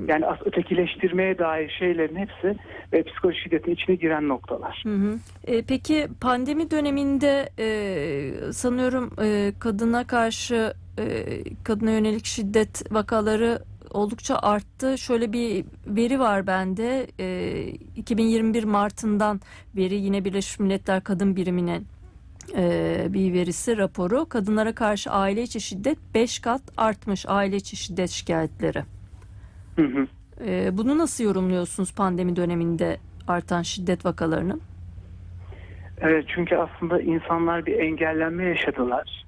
Yani 0.06 0.24
ötekileştirmeye 0.44 1.38
dair 1.38 1.76
şeylerin 1.78 2.16
hepsi 2.16 2.58
e, 2.92 3.02
psikolojik 3.02 3.42
şiddetin 3.42 3.72
içine 3.72 3.96
giren 3.96 4.28
noktalar. 4.28 4.80
Hı 4.82 4.94
hı. 4.94 5.18
E, 5.44 5.62
peki 5.62 6.08
pandemi 6.20 6.70
döneminde 6.70 7.48
e, 7.58 8.52
sanıyorum 8.52 9.10
e, 9.22 9.52
kadına 9.58 10.06
karşı 10.06 10.72
e, 10.98 11.24
kadına 11.64 11.90
yönelik 11.90 12.24
şiddet 12.24 12.92
vakaları 12.92 13.58
oldukça 13.90 14.36
arttı. 14.36 14.98
Şöyle 14.98 15.32
bir 15.32 15.64
veri 15.86 16.20
var 16.20 16.46
bende. 16.46 17.06
E, 17.20 17.66
2021 17.96 18.64
Mart'ından 18.64 19.40
beri 19.76 19.94
yine 19.94 20.24
Birleşmiş 20.24 20.58
Milletler 20.58 21.04
Kadın 21.04 21.36
Biriminin 21.36 21.86
e, 22.56 23.06
bir 23.08 23.32
verisi 23.32 23.76
raporu. 23.76 24.28
Kadınlara 24.28 24.74
karşı 24.74 25.10
aile 25.10 25.42
içi 25.42 25.60
şiddet 25.60 25.98
5 26.14 26.38
kat 26.38 26.62
artmış 26.76 27.24
aile 27.28 27.56
içi 27.56 27.76
şiddet 27.76 28.10
şikayetleri. 28.10 28.82
Hı 29.76 29.82
hı. 29.82 30.06
E, 30.46 30.78
bunu 30.78 30.98
nasıl 30.98 31.24
yorumluyorsunuz 31.24 31.94
pandemi 31.94 32.36
döneminde 32.36 32.96
artan 33.28 33.62
şiddet 33.62 34.04
vakalarını? 34.04 34.58
Evet, 36.00 36.24
çünkü 36.34 36.56
aslında 36.56 37.00
insanlar 37.00 37.66
bir 37.66 37.78
engellenme 37.78 38.44
yaşadılar 38.44 39.22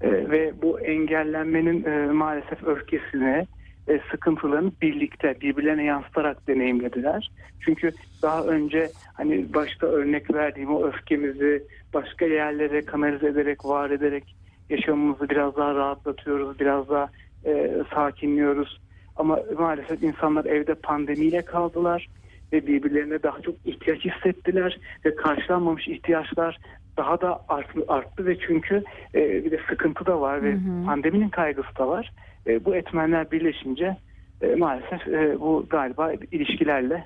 Ee, 0.00 0.10
ve 0.10 0.52
bu 0.62 0.80
engellenmenin 0.80 1.84
e, 1.84 2.12
maalesef 2.12 2.64
öfkesini, 2.64 3.46
e, 3.88 4.00
sıkıntılarını 4.10 4.72
birlikte 4.82 5.40
birbirlerine 5.40 5.84
yansıtarak 5.84 6.48
deneyimlediler. 6.48 7.30
Çünkü 7.60 7.92
daha 8.22 8.44
önce 8.44 8.90
hani 9.14 9.54
başta 9.54 9.86
örnek 9.86 10.34
verdiğim 10.34 10.74
o 10.74 10.86
öfkemizi 10.86 11.62
başka 11.94 12.24
yerlere 12.24 12.84
kanalize 12.84 13.28
ederek, 13.28 13.64
var 13.64 13.90
ederek 13.90 14.36
yaşamımızı 14.70 15.28
biraz 15.28 15.56
daha 15.56 15.74
rahatlatıyoruz, 15.74 16.60
biraz 16.60 16.88
daha 16.88 17.08
e, 17.44 17.70
sakinliyoruz. 17.94 18.80
Ama 19.16 19.40
maalesef 19.58 20.02
insanlar 20.02 20.44
evde 20.44 20.74
pandemiyle 20.74 21.42
kaldılar 21.42 22.08
ve 22.52 22.66
birbirlerine 22.66 23.22
daha 23.22 23.40
çok 23.40 23.54
ihtiyaç 23.64 24.00
hissettiler 24.04 24.78
ve 25.04 25.16
karşılanmamış 25.16 25.88
ihtiyaçlar 25.88 26.58
daha 26.96 27.20
da 27.20 27.40
arttı, 27.48 27.84
arttı 27.88 28.26
ve 28.26 28.38
çünkü 28.38 28.84
e, 29.14 29.44
bir 29.44 29.50
de 29.50 29.60
sıkıntı 29.70 30.06
da 30.06 30.20
var 30.20 30.42
ve 30.42 30.52
Hı 30.52 30.56
hı. 30.56 30.86
pandeminin 30.86 31.28
kaygısı 31.28 31.76
da 31.78 31.88
var. 31.88 32.12
E, 32.46 32.64
bu 32.64 32.76
etmenler 32.76 33.30
birleşince 33.30 33.96
e, 34.42 34.54
maalesef 34.54 35.08
e, 35.08 35.40
bu 35.40 35.66
galiba 35.70 36.12
ilişkilerle 36.12 37.04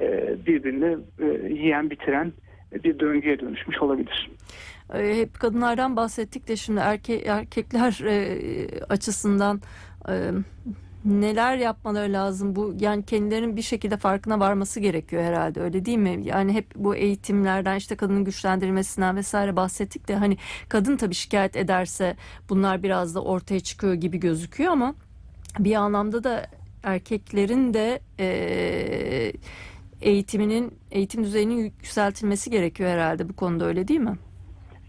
e, 0.00 0.36
birbirini 0.46 0.96
e, 1.18 1.54
yiyen 1.54 1.90
bitiren 1.90 2.32
bir 2.84 2.98
döngüye 2.98 3.40
dönüşmüş 3.40 3.82
olabilir. 3.82 4.30
E, 4.94 5.20
hep 5.20 5.40
kadınlardan 5.40 5.96
bahsettik 5.96 6.48
de 6.48 6.56
şimdi 6.56 6.80
erke, 6.80 7.14
erkekler 7.14 8.00
e, 8.04 8.66
açısından 8.88 9.60
e, 10.08 10.12
neler 11.04 11.56
yapmaları 11.56 12.12
lazım 12.12 12.56
bu 12.56 12.74
yani 12.80 13.04
kendilerinin 13.04 13.56
bir 13.56 13.62
şekilde 13.62 13.96
farkına 13.96 14.40
varması 14.40 14.80
gerekiyor 14.80 15.22
herhalde 15.22 15.60
öyle 15.60 15.84
değil 15.84 15.98
mi? 15.98 16.20
Yani 16.24 16.52
hep 16.52 16.66
bu 16.76 16.96
eğitimlerden 16.96 17.76
işte 17.76 17.96
kadının 17.96 18.24
güçlendirmesinden 18.24 19.16
vesaire 19.16 19.56
bahsettik 19.56 20.08
de 20.08 20.16
hani 20.16 20.36
kadın 20.68 20.96
tabii 20.96 21.14
şikayet 21.14 21.56
ederse 21.56 22.16
bunlar 22.48 22.82
biraz 22.82 23.14
da 23.14 23.24
ortaya 23.24 23.60
çıkıyor 23.60 23.94
gibi 23.94 24.20
gözüküyor 24.20 24.72
ama 24.72 24.94
bir 25.58 25.74
anlamda 25.74 26.24
da 26.24 26.46
erkeklerin 26.82 27.74
de 27.74 28.00
e, 28.20 29.32
eğitiminin 30.00 30.72
eğitim 30.90 31.24
düzeyinin 31.24 31.56
yükseltilmesi 31.56 32.50
gerekiyor 32.50 32.90
herhalde 32.90 33.28
bu 33.28 33.36
konuda 33.36 33.66
öyle 33.66 33.88
değil 33.88 34.00
mi? 34.00 34.16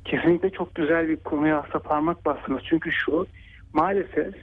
Kesinlikle 0.06 0.50
çok 0.50 0.76
güzel 0.76 1.10
bir 1.10 1.16
konuya 1.16 1.60
aslında 1.60 1.80
parmak 1.80 2.26
bastınız. 2.26 2.62
Çünkü 2.70 2.92
şu 2.92 3.28
maalesef 3.74 4.36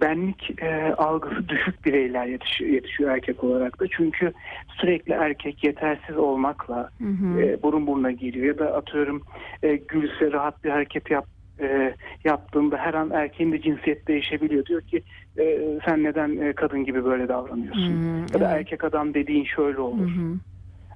benlik 0.00 0.62
e, 0.62 0.94
algısı 0.98 1.48
düşük 1.48 1.84
bireyler 1.84 2.26
yetişiyor, 2.26 2.70
yetişiyor 2.70 3.10
erkek 3.10 3.44
olarak 3.44 3.80
da. 3.80 3.84
Çünkü 3.90 4.32
sürekli 4.80 5.12
erkek 5.12 5.64
yetersiz 5.64 6.16
olmakla 6.16 6.90
Hı 7.02 7.08
hı. 7.08 7.40
e, 7.40 7.62
burun 7.62 7.86
buruna 7.86 8.10
geliyor. 8.10 8.46
Ya 8.46 8.58
da 8.58 8.74
atıyorum 8.76 9.22
e, 9.62 9.76
gülse 9.76 10.32
rahat 10.32 10.64
bir 10.64 10.70
hareket 10.70 11.10
yap, 11.10 11.26
e, 11.60 11.94
yaptığında 12.24 12.76
her 12.76 12.94
an 12.94 13.10
erkeğin 13.10 13.52
de 13.52 13.60
cinsiyet 13.60 14.08
değişebiliyor. 14.08 14.66
Diyor 14.66 14.80
ki 14.80 15.02
e, 15.38 15.60
sen 15.84 16.04
neden 16.04 16.36
e, 16.36 16.52
kadın 16.52 16.84
gibi 16.84 17.04
böyle 17.04 17.28
davranıyorsun? 17.28 17.92
Hı, 17.94 18.34
Ya 18.34 18.40
da 18.40 18.48
erkek 18.48 18.84
adam 18.84 19.14
dediğin 19.14 19.44
şöyle 19.44 19.76
Hı 19.76 19.82
olur. 19.82 20.08
hı. 20.10 20.38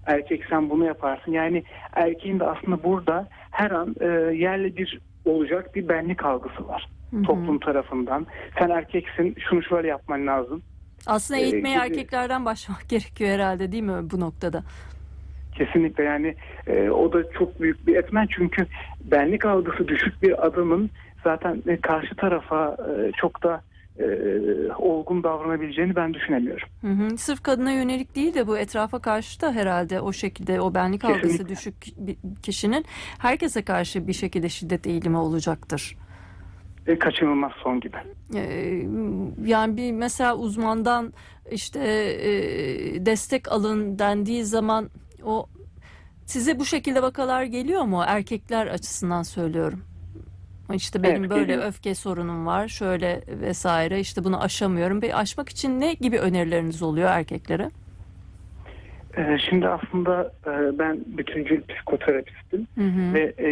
Erkek 0.06 0.44
sen 0.50 0.70
bunu 0.70 0.84
yaparsın. 0.84 1.32
Yani 1.32 1.62
erkeğin 1.92 2.40
de 2.40 2.44
aslında 2.44 2.82
burada 2.84 3.28
her 3.50 3.70
an 3.70 3.94
e, 4.00 4.06
yerli 4.36 4.76
bir 4.76 4.98
olacak 5.24 5.74
bir 5.74 5.88
benlik 5.88 6.24
algısı 6.24 6.68
var 6.68 6.88
Hı 7.12 7.16
hı. 7.16 7.22
toplum 7.22 7.58
tarafından. 7.58 8.26
Sen 8.58 8.70
erkeksin 8.70 9.34
şunu 9.48 9.62
şöyle 9.62 9.88
yapman 9.88 10.26
lazım. 10.26 10.62
Aslında 11.06 11.40
Ee, 11.40 11.42
eğitmeye 11.42 11.74
gibi- 11.76 11.84
erkeklerden 11.84 12.44
başlamak 12.44 12.84
gerekiyor 12.88 13.30
herhalde 13.30 13.72
değil 13.72 13.82
mi 13.82 14.10
bu 14.10 14.20
noktada? 14.20 14.62
Kesinlikle 15.58 16.04
yani 16.04 16.34
e, 16.66 16.90
o 16.90 17.12
da 17.12 17.30
çok 17.32 17.60
büyük 17.60 17.86
bir 17.86 17.96
etmen 17.96 18.26
çünkü 18.36 18.66
benlik 19.04 19.44
algısı 19.44 19.88
düşük 19.88 20.22
bir 20.22 20.46
adamın 20.46 20.90
zaten 21.24 21.62
e, 21.66 21.76
karşı 21.76 22.14
tarafa 22.16 22.76
e, 22.88 23.12
çok 23.12 23.42
da 23.42 23.62
e, 23.98 24.04
olgun 24.78 25.22
davranabileceğini 25.22 25.96
ben 25.96 26.14
düşünemiyorum. 26.14 26.68
Hı 26.80 26.86
hı. 26.92 27.16
Sırf 27.18 27.42
kadına 27.42 27.72
yönelik 27.72 28.14
değil 28.16 28.34
de 28.34 28.46
bu 28.46 28.58
etrafa 28.58 28.98
karşı 28.98 29.40
da 29.40 29.52
herhalde 29.52 30.00
o 30.00 30.12
şekilde 30.12 30.60
o 30.60 30.74
benlik 30.74 31.04
algısı 31.04 31.22
Kesinlikle. 31.22 31.48
düşük 31.54 31.74
bir 31.96 32.16
kişinin 32.42 32.84
herkese 33.18 33.62
karşı 33.64 34.06
bir 34.08 34.12
şekilde 34.12 34.48
şiddet 34.48 34.86
eğilimi 34.86 35.16
olacaktır. 35.18 35.96
E, 36.86 36.98
kaçınılmaz 36.98 37.52
son 37.62 37.80
gibi. 37.80 37.96
Ee, 38.34 38.82
yani 39.44 39.76
bir 39.76 39.92
mesela 39.92 40.36
uzmandan 40.36 41.12
işte 41.50 41.78
e, 42.22 43.06
destek 43.06 43.52
alın 43.52 43.98
dendiği 43.98 44.44
zaman 44.44 44.90
o 45.24 45.46
size 46.26 46.58
bu 46.58 46.64
şekilde 46.64 47.02
vakalar 47.02 47.42
geliyor 47.44 47.82
mu 47.82 48.02
erkekler 48.06 48.66
açısından 48.66 49.22
söylüyorum. 49.22 49.84
İşte 50.74 51.02
benim 51.02 51.20
Evet, 51.20 51.30
böyle 51.30 51.52
geliyor. 51.52 51.68
öfke 51.68 51.94
sorunum 51.94 52.46
var 52.46 52.68
şöyle 52.68 53.22
vesaire 53.28 54.00
işte 54.00 54.24
bunu 54.24 54.42
aşamıyorum. 54.42 55.02
Bir 55.02 55.20
aşmak 55.20 55.48
için 55.48 55.80
ne 55.80 55.94
gibi 55.94 56.18
önerileriniz 56.18 56.82
oluyor 56.82 57.10
erkeklere? 57.10 57.70
E, 59.16 59.38
şimdi 59.38 59.68
aslında 59.68 60.32
e, 60.46 60.78
ben 60.78 61.00
bütüncül 61.06 61.62
psikoterapistim. 61.62 62.66
Hı 62.74 62.84
hı. 62.84 63.14
ve 63.14 63.20
e, 63.38 63.48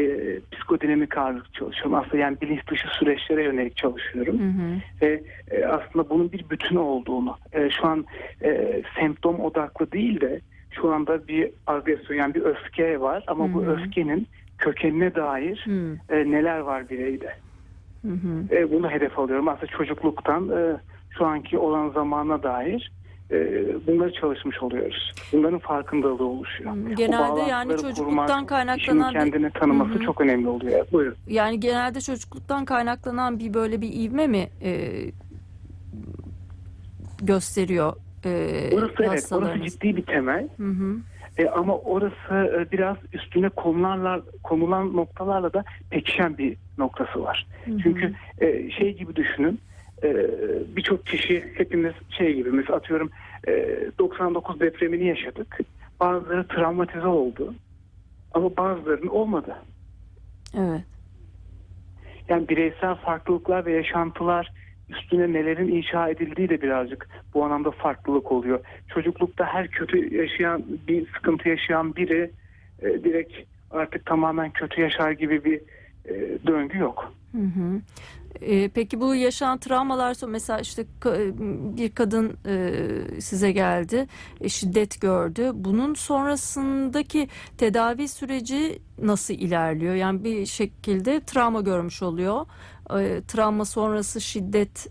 psikodinamik 0.52 1.18
ağırlık 1.18 1.54
çalışıyorum. 1.54 1.94
Aslında 1.94 2.16
yani 2.16 2.36
bilinç 2.40 2.66
dışı 2.70 2.88
süreçlere 2.88 3.44
yönelik 3.44 3.76
çalışıyorum. 3.76 4.38
Hı 4.38 4.44
hı. 4.44 4.80
Ve 5.02 5.22
e, 5.50 5.64
aslında 5.64 6.10
bunun 6.10 6.32
bir 6.32 6.44
bütün 6.50 6.76
olduğunu, 6.76 7.36
e, 7.52 7.70
şu 7.70 7.86
an 7.86 8.04
e, 8.42 8.82
semptom 8.98 9.40
odaklı 9.40 9.92
değil 9.92 10.20
de 10.20 10.40
şu 10.70 10.92
anda 10.92 11.28
bir 11.28 11.50
agresyon 11.66 12.16
yani 12.16 12.34
bir 12.34 12.42
öfke 12.42 13.00
var 13.00 13.24
ama 13.26 13.54
bu 13.54 13.62
Hı 13.62 13.66
hı. 13.66 13.70
öfkenin 13.72 14.26
kökenine 14.58 15.14
dair 15.14 15.66
Hı 15.66 15.98
e, 16.14 16.30
neler 16.30 16.58
var 16.58 16.88
bireyde. 16.88 17.34
hı. 18.02 18.12
hı. 18.12 18.56
E, 18.56 18.70
bunu 18.70 18.90
hedef 18.90 19.18
alıyorum. 19.18 19.48
Aslında 19.48 19.66
çocukluktan 19.66 20.48
e, 20.48 20.76
şu 21.18 21.26
anki 21.26 21.58
olan 21.58 21.90
zamana 21.90 22.42
dair 22.42 22.92
bunları 23.86 24.12
çalışmış 24.12 24.62
oluyoruz. 24.62 25.12
Bunların 25.32 25.58
farkındalığı 25.58 26.24
oluşuyor. 26.24 26.74
Genelde 26.96 27.40
yani 27.40 27.70
çocukluktan 27.70 28.26
kurmak, 28.26 28.48
kaynaklanan 28.48 29.12
kendini 29.12 29.50
tanıması 29.50 29.90
Hı 29.90 29.98
hı. 29.98 30.04
çok 30.04 30.20
önemli 30.20 30.48
oluyor. 30.48 30.86
Buyurun. 30.92 31.14
Yani 31.26 31.60
genelde 31.60 32.00
çocukluktan 32.00 32.64
kaynaklanan 32.64 33.38
bir 33.38 33.54
böyle 33.54 33.80
bir 33.80 33.92
ivme 33.92 34.26
mi 34.26 34.48
e, 34.62 34.90
gösteriyor 37.22 37.96
e, 38.24 38.28
Orası 38.28 38.92
evet, 38.98 39.00
orası 39.00 39.10
hastalarınız? 39.10 39.72
ciddi 39.72 39.96
bir 39.96 40.02
temel. 40.02 40.48
Hı 40.56 40.66
hı. 40.66 40.96
E, 41.38 41.48
ama 41.48 41.78
orası 41.78 42.34
e, 42.34 42.72
biraz 42.72 42.96
üstüne 43.12 43.48
konularla 43.48 44.22
konulan 44.42 44.96
noktalarla 44.96 45.52
da 45.52 45.64
pekişen 45.90 46.38
bir 46.38 46.56
noktası 46.78 47.22
var. 47.22 47.46
Hı 47.64 47.70
hı. 47.70 47.78
Çünkü 47.82 48.14
e, 48.40 48.70
şey 48.70 48.96
gibi 48.96 49.16
düşünün. 49.16 49.60
E, 50.04 50.26
Birçok 50.76 51.06
kişi 51.06 51.44
hepimiz 51.54 51.92
şey 52.10 52.34
gibi 52.34 52.50
mesela 52.50 52.76
atıyorum 52.76 53.10
e, 53.48 53.76
99 53.98 54.60
depremini 54.60 55.06
yaşadık. 55.06 55.58
Bazıları 56.00 56.48
travmatize 56.48 57.06
oldu. 57.06 57.54
Ama 58.34 58.56
bazılarının 58.56 59.06
olmadı. 59.06 59.56
Evet. 60.58 60.84
Yani 62.28 62.48
bireysel 62.48 62.94
farklılıklar 62.94 63.66
ve 63.66 63.72
yaşantılar 63.72 64.52
üstüne 64.88 65.32
nelerin 65.32 65.68
inşa 65.68 66.08
edildiği 66.08 66.48
de 66.48 66.62
birazcık 66.62 67.08
bu 67.34 67.44
anlamda 67.44 67.70
farklılık 67.70 68.32
oluyor. 68.32 68.60
Çocuklukta 68.88 69.44
her 69.44 69.68
kötü 69.68 70.14
yaşayan 70.14 70.64
bir 70.88 71.06
sıkıntı 71.12 71.48
yaşayan 71.48 71.96
biri 71.96 72.30
e, 72.82 73.04
direkt 73.04 73.32
artık 73.70 74.06
tamamen 74.06 74.50
kötü 74.50 74.80
yaşar 74.80 75.10
gibi 75.10 75.44
bir 75.44 75.60
e, 76.04 76.38
döngü 76.46 76.78
yok. 76.78 77.12
Hı 77.32 77.42
hı. 77.42 77.80
E, 78.40 78.68
peki 78.68 79.00
bu 79.00 79.14
yaşanan 79.14 79.58
travmalar 79.58 80.14
sonra 80.14 80.32
mesela 80.32 80.60
işte 80.60 80.86
ka- 81.00 81.32
bir 81.76 81.90
kadın 81.90 82.36
e, 82.46 83.20
size 83.20 83.52
geldi, 83.52 84.06
e, 84.40 84.48
şiddet 84.48 85.00
gördü. 85.00 85.50
Bunun 85.54 85.94
sonrasındaki 85.94 87.28
tedavi 87.58 88.08
süreci 88.08 88.78
nasıl 89.02 89.34
ilerliyor? 89.34 89.94
Yani 89.94 90.24
bir 90.24 90.46
şekilde 90.46 91.20
travma 91.24 91.60
görmüş 91.60 92.02
oluyor. 92.02 92.46
E, 93.00 93.22
travma 93.28 93.64
sonrası 93.64 94.20
şiddet, 94.20 94.88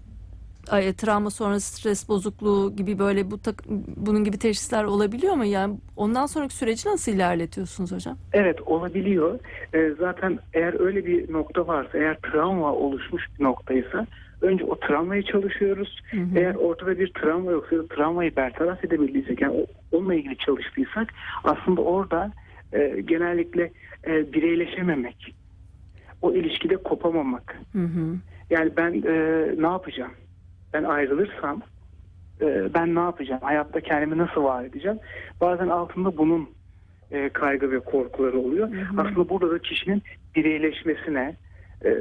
travma 0.97 1.29
sonrası 1.29 1.73
stres 1.75 2.09
bozukluğu 2.09 2.75
gibi 2.75 2.99
böyle 2.99 3.31
bu 3.31 3.39
bunun 3.97 4.23
gibi 4.23 4.37
teşhisler 4.39 4.83
olabiliyor 4.83 5.33
mu? 5.33 5.45
Yani 5.45 5.77
ondan 5.95 6.25
sonraki 6.25 6.55
süreci 6.55 6.89
nasıl 6.89 7.11
ilerletiyorsunuz 7.11 7.91
hocam? 7.91 8.17
Evet 8.33 8.61
olabiliyor. 8.61 9.39
E, 9.75 9.91
zaten 9.99 10.39
eğer 10.53 10.79
öyle 10.79 11.05
bir 11.05 11.33
nokta 11.33 11.67
varsa, 11.67 11.97
eğer 11.97 12.17
travma 12.31 12.73
oluşmuş 12.73 13.23
bir 13.39 13.43
noktaysa 13.43 14.07
önce 14.41 14.65
o 14.65 14.79
travmayı 14.79 15.23
çalışıyoruz. 15.23 15.99
Hı 16.11 16.17
hı. 16.17 16.39
Eğer 16.39 16.55
ortada 16.55 16.99
bir 16.99 17.13
travma 17.13 17.51
yoksa 17.51 17.75
travmayı 17.89 18.35
bertaraf 18.35 18.85
edebildiysek, 18.85 19.41
yani 19.41 19.53
o- 19.53 19.97
onunla 19.97 20.15
ilgili 20.15 20.37
çalıştıysak 20.37 21.13
aslında 21.43 21.81
orada 21.81 22.31
e, 22.73 23.01
genellikle 23.05 23.71
e, 24.07 24.33
bireyleşememek, 24.33 25.35
o 26.21 26.33
ilişkide 26.33 26.77
kopamamak. 26.77 27.59
Hı 27.71 27.83
hı. 27.83 28.17
Yani 28.49 28.71
ben 28.77 28.93
e, 28.93 29.13
ne 29.61 29.67
yapacağım? 29.67 30.11
Ben 30.73 30.83
ayrılırsam 30.83 31.61
e, 32.41 32.73
ben 32.73 32.95
ne 32.95 32.99
yapacağım? 32.99 33.41
Hayatta 33.43 33.81
kendimi 33.81 34.17
nasıl 34.17 34.43
var 34.43 34.63
edeceğim? 34.63 34.99
Bazen 35.41 35.67
altında 35.67 36.17
bunun 36.17 36.49
e, 37.11 37.29
kaygı 37.29 37.71
ve 37.71 37.79
korkuları 37.79 38.39
oluyor. 38.39 38.69
Hı 38.69 38.81
hı. 38.81 39.01
Aslında 39.01 39.29
burada 39.29 39.51
da 39.51 39.59
kişinin 39.59 40.03
bireyleşmesine, 40.35 41.35
e, 41.85 41.91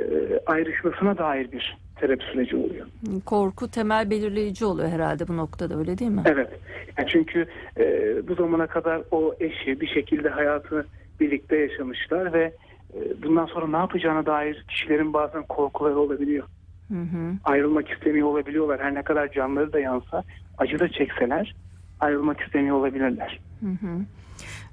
ayrışmasına 0.46 1.18
dair 1.18 1.52
bir 1.52 1.78
terapi 1.96 2.24
süreci 2.24 2.57
oluyor. 2.57 2.87
Korku 3.26 3.70
temel 3.70 4.11
belirleyici 4.11 4.64
oluyor 4.64 4.88
herhalde 4.88 5.28
bu 5.28 5.37
noktada 5.37 5.78
öyle 5.78 5.98
değil 5.98 6.11
mi? 6.11 6.22
Evet. 6.24 6.50
Yani 6.98 7.09
çünkü 7.09 7.46
e, 7.78 7.85
bu 8.28 8.35
zamana 8.35 8.66
kadar 8.66 9.02
o 9.11 9.35
eşi 9.40 9.81
bir 9.81 9.87
şekilde 9.87 10.28
hayatını 10.28 10.85
birlikte 11.20 11.57
yaşamışlar 11.57 12.33
ve 12.33 12.52
e, 12.94 13.22
bundan 13.22 13.46
sonra 13.46 13.66
ne 13.66 13.76
yapacağına 13.76 14.26
dair 14.26 14.64
kişilerin 14.68 15.12
bazen 15.12 15.42
korkuları 15.42 15.98
olabiliyor. 15.98 16.46
Hı 16.88 16.94
hı. 16.94 17.35
Ayrılmak 17.44 17.90
istemiyor 17.90 18.29
olabiliyorlar. 18.29 18.81
Her 18.81 18.94
ne 18.94 19.03
kadar 19.03 19.33
canları 19.33 19.72
da 19.72 19.81
yansa, 19.81 20.24
acı 20.59 20.79
da 20.79 20.88
çekseler 20.88 21.55
ayrılmak 22.01 22.40
istemiyor 22.40 22.77
olabilirler. 22.77 23.40
Hı 23.61 23.66
hı. 23.66 24.01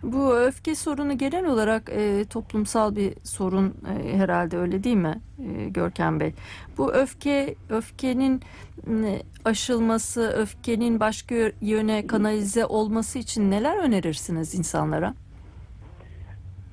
Bu 0.04 0.38
öfke 0.38 0.76
sorunu 0.76 1.18
genel 1.18 1.46
olarak 1.46 1.90
e, 1.90 2.26
toplumsal 2.30 2.96
bir 2.96 3.14
sorun 3.24 3.74
e, 3.88 4.18
herhalde 4.18 4.58
öyle 4.58 4.84
değil 4.84 4.96
mi 4.96 5.22
e, 5.40 5.70
Görkem 5.70 6.20
Bey? 6.20 6.34
Bu 6.78 6.94
öfke 6.94 7.56
öfkenin 7.70 8.42
e, 8.88 9.22
aşılması, 9.46 10.30
öfkenin 10.38 11.00
başka 11.00 11.36
yöne 11.62 12.08
kanalize 12.08 12.66
olması 12.66 13.20
için 13.20 13.52
neler 13.52 13.84
önerirsiniz 13.84 14.56
insanlara? 14.56 15.14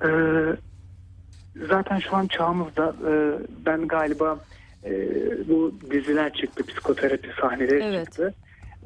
Ee, 0.05 0.09
zaten 1.67 1.99
şu 1.99 2.15
an 2.15 2.27
çağımızda 2.27 2.95
e, 3.09 3.11
ben 3.65 3.87
galiba 3.87 4.39
e, 4.85 4.91
bu 5.49 5.73
diziler 5.91 6.33
çıktı, 6.33 6.65
psikoterapi 6.65 7.27
sahneleri 7.41 7.83
Evet. 7.83 8.05
çıktı. 8.05 8.33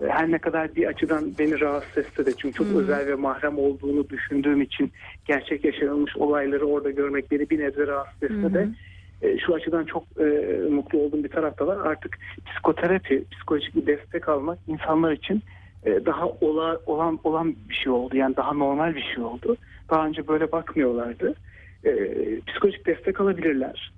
E, 0.02 0.08
Her 0.08 0.32
ne 0.32 0.38
kadar 0.38 0.76
bir 0.76 0.86
açıdan 0.86 1.34
beni 1.40 1.60
rahatsız 1.60 1.98
etse 1.98 2.26
de 2.26 2.34
çünkü 2.38 2.58
çok 2.58 2.68
hı. 2.68 2.78
özel 2.78 3.08
ve 3.08 3.16
mahrem 3.16 3.60
olduğunu 3.60 4.10
düşündüğüm 4.10 4.62
için 4.62 4.92
gerçek 5.26 5.66
yaşanılmış 5.66 6.18
olayları 6.18 6.66
orada 6.66 6.92
görmek 6.92 7.32
beni 7.32 7.50
bir 7.50 7.60
nebze 7.60 7.88
rahatsız 7.88 8.24
etse 8.24 8.36
hı. 8.36 8.54
de 8.54 8.70
e, 9.22 9.38
şu 9.40 9.56
açıdan 9.56 9.86
çok 9.86 10.04
e, 10.20 10.24
mutlu 10.70 11.00
olduğum 11.00 11.24
bir 11.24 11.30
tarafta 11.30 11.68
var. 11.68 11.78
Artık 11.86 12.18
psikoterapi, 12.46 13.24
psikolojik 13.32 13.76
bir 13.76 13.88
destek 13.88 14.30
almak 14.30 14.60
insanlar 14.68 15.12
için 15.12 15.42
e, 15.86 16.06
daha 16.06 16.28
ola, 16.28 16.80
olan 16.86 17.20
olan 17.24 17.56
bir 17.70 17.76
şey 17.76 17.92
oldu. 17.92 18.18
Yani 18.18 18.36
daha 18.36 18.54
normal 18.54 18.96
bir 18.96 19.12
şey 19.16 19.24
oldu. 19.24 19.58
Daha 19.90 20.08
önce 20.08 20.28
böyle 20.28 20.52
bakmıyorlardı. 20.52 21.36
E, 21.86 21.92
psikolojik 22.48 22.86
destek 22.86 23.22
alabilirler. 23.22 23.94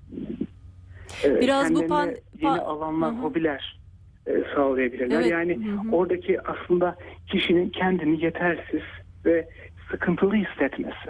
Biraz 1.24 1.76
bu 1.76 1.80
pan- 1.80 2.18
yeni 2.42 2.60
alanlar, 2.60 3.12
Hı 3.14 3.18
hı. 3.18 3.22
hobiler 3.22 3.80
e, 4.28 4.32
sağlayabilirler. 4.56 5.16
Evet, 5.22 5.32
Yani 5.32 5.56
hı 5.66 5.72
hı. 5.72 5.92
oradaki 5.96 6.42
aslında 6.42 6.96
kişinin 7.28 7.70
kendini 7.70 8.24
yetersiz 8.26 8.82
ve 9.26 9.50
sıkıntılı 9.92 10.34
hissetmesi. 10.36 11.10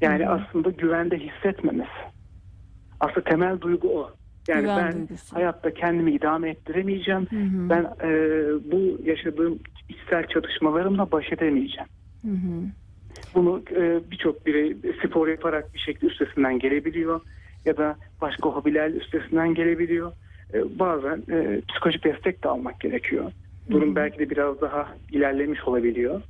Yani 0.00 0.24
Hı 0.26 0.28
hı. 0.28 0.32
aslında 0.32 0.70
güvende 0.70 1.18
hissetmemesi. 1.18 1.90
Aslında 3.00 3.24
temel 3.24 3.60
duygu 3.60 3.88
o. 4.00 4.10
Yani 4.48 4.60
Güven 4.60 4.76
ben 4.86 4.92
duygusu. 4.92 5.36
hayatta 5.36 5.74
kendimi 5.74 6.12
idame 6.12 6.50
ettiremeyeceğim. 6.50 7.26
Hı 7.30 7.36
hı. 7.36 7.70
Ben 7.70 7.82
e, 7.84 8.10
bu 8.72 8.98
yaşadığım 9.04 9.58
içsel 9.88 10.26
çatışmalarımla 10.26 11.10
baş 11.12 11.32
edemeyeceğim. 11.32 11.88
Hı 12.24 12.30
hı. 12.30 12.62
Bunu 13.34 13.62
e, 13.70 14.10
birçok 14.10 14.46
birey 14.46 14.76
spor 15.04 15.28
yaparak 15.28 15.74
bir 15.74 15.78
şekilde 15.78 16.06
üstesinden 16.06 16.58
gelebiliyor 16.58 17.20
ya 17.66 17.76
da 17.76 17.96
başka 18.20 18.48
hobiler 18.48 18.90
üstesinden 18.90 19.54
gelebiliyor. 19.54 20.12
E, 20.54 20.78
bazen 20.78 21.22
e, 21.30 21.60
psikolojik 21.68 22.04
destek 22.04 22.44
de 22.44 22.48
almak 22.48 22.80
gerekiyor. 22.80 23.32
Durum 23.70 23.90
hı. 23.90 23.96
belki 23.96 24.18
de 24.18 24.30
biraz 24.30 24.60
daha 24.60 24.88
ilerlemiş 25.12 25.64
olabiliyor. 25.64 26.22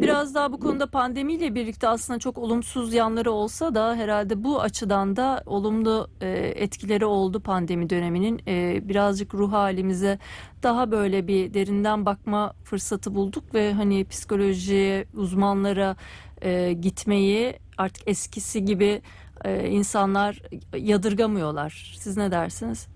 Biraz 0.00 0.34
daha 0.34 0.52
bu 0.52 0.60
konuda 0.60 0.86
pandemiyle 0.86 1.54
birlikte 1.54 1.88
aslında 1.88 2.18
çok 2.18 2.38
olumsuz 2.38 2.94
yanları 2.94 3.30
olsa 3.30 3.74
da 3.74 3.94
herhalde 3.94 4.44
bu 4.44 4.60
açıdan 4.60 5.16
da 5.16 5.42
olumlu 5.46 6.08
e, 6.20 6.28
etkileri 6.54 7.04
oldu 7.04 7.40
pandemi 7.40 7.90
döneminin. 7.90 8.40
E, 8.48 8.80
birazcık 8.88 9.34
ruh 9.34 9.52
halimize 9.52 10.18
daha 10.62 10.90
böyle 10.90 11.26
bir 11.26 11.54
derinden 11.54 12.06
bakma 12.06 12.52
fırsatı 12.64 13.14
bulduk 13.14 13.54
ve 13.54 13.72
hani 13.72 14.04
psikolojiye, 14.04 15.04
uzmanlara 15.14 15.96
e, 16.42 16.72
gitmeyi 16.72 17.54
artık 17.78 18.08
eskisi 18.08 18.64
gibi 18.64 19.02
e, 19.44 19.68
insanlar 19.68 20.42
yadırgamıyorlar. 20.76 21.94
Siz 21.98 22.16
ne 22.16 22.30
dersiniz? 22.30 22.88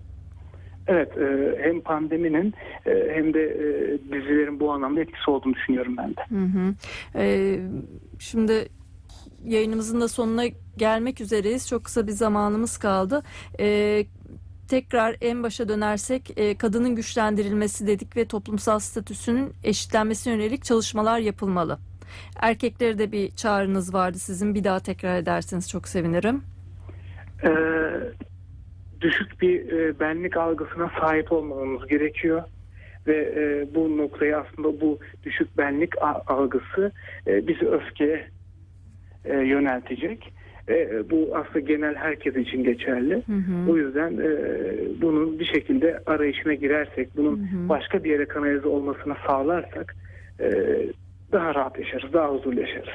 Evet, 0.87 1.17
e, 1.17 1.57
hem 1.63 1.81
pandeminin 1.81 2.53
e, 2.85 2.91
hem 3.13 3.33
de 3.33 3.43
e, 3.43 3.97
dizilerin 4.03 4.59
bu 4.59 4.71
anlamda 4.71 5.01
etkisi 5.01 5.31
olduğunu 5.31 5.53
düşünüyorum 5.53 5.97
ben 5.97 6.09
de. 6.09 6.21
Hı 6.29 6.59
hı. 6.59 6.73
Ee, 7.15 7.59
şimdi 8.19 8.69
yayınımızın 9.43 10.01
da 10.01 10.07
sonuna 10.07 10.43
gelmek 10.77 11.21
üzereyiz. 11.21 11.67
Çok 11.67 11.83
kısa 11.83 12.07
bir 12.07 12.11
zamanımız 12.11 12.77
kaldı. 12.77 13.23
Ee, 13.59 14.05
tekrar 14.67 15.15
en 15.21 15.43
başa 15.43 15.69
dönersek 15.69 16.33
e, 16.37 16.57
kadının 16.57 16.95
güçlendirilmesi 16.95 17.87
dedik 17.87 18.17
ve 18.17 18.25
toplumsal 18.25 18.79
statüsünün 18.79 19.53
eşitlenmesine 19.63 20.33
yönelik 20.33 20.63
çalışmalar 20.63 21.19
yapılmalı. 21.19 21.79
Erkeklere 22.41 22.97
de 22.97 23.11
bir 23.11 23.29
çağrınız 23.31 23.93
vardı 23.93 24.19
sizin. 24.19 24.55
Bir 24.55 24.63
daha 24.63 24.79
tekrar 24.79 25.17
ederseniz 25.17 25.69
çok 25.69 25.87
sevinirim. 25.87 26.41
e, 27.43 27.51
düşük 29.01 29.41
bir 29.41 29.71
e, 29.71 29.99
benlik 29.99 30.37
algısına 30.37 30.91
sahip 30.99 31.31
olmamamız 31.31 31.87
gerekiyor 31.87 32.43
ve 33.07 33.15
e, 33.35 33.75
bu 33.75 33.97
noktayı 33.97 34.37
aslında 34.37 34.81
bu 34.81 34.99
düşük 35.23 35.57
benlik 35.57 35.93
algısı 36.27 36.91
e, 37.27 37.47
bizi 37.47 37.67
öfkeye 37.69 38.27
e, 39.25 39.37
yöneltecek. 39.37 40.33
E, 40.69 41.09
bu 41.09 41.29
aslında 41.35 41.59
genel 41.59 41.95
herkes 41.95 42.35
için 42.35 42.63
geçerli. 42.63 43.13
Hı 43.13 43.33
hı. 43.33 43.71
O 43.71 43.77
yüzden 43.77 44.17
e, 44.17 44.29
bunun 45.01 45.39
bir 45.39 45.45
şekilde 45.45 45.99
arayışına 46.05 46.53
girersek, 46.53 47.17
bunun 47.17 47.37
Hı 47.37 47.57
hı. 47.57 47.69
başka 47.69 48.03
bir 48.03 48.11
yere 48.11 48.25
kanalize 48.25 48.67
olmasını 48.67 49.15
sağlarsak 49.27 49.95
e, 50.39 50.49
daha 51.31 51.55
rahat 51.55 51.79
yaşarız, 51.79 52.13
daha 52.13 52.27
huzurlu 52.27 52.61
yaşarız. 52.61 52.89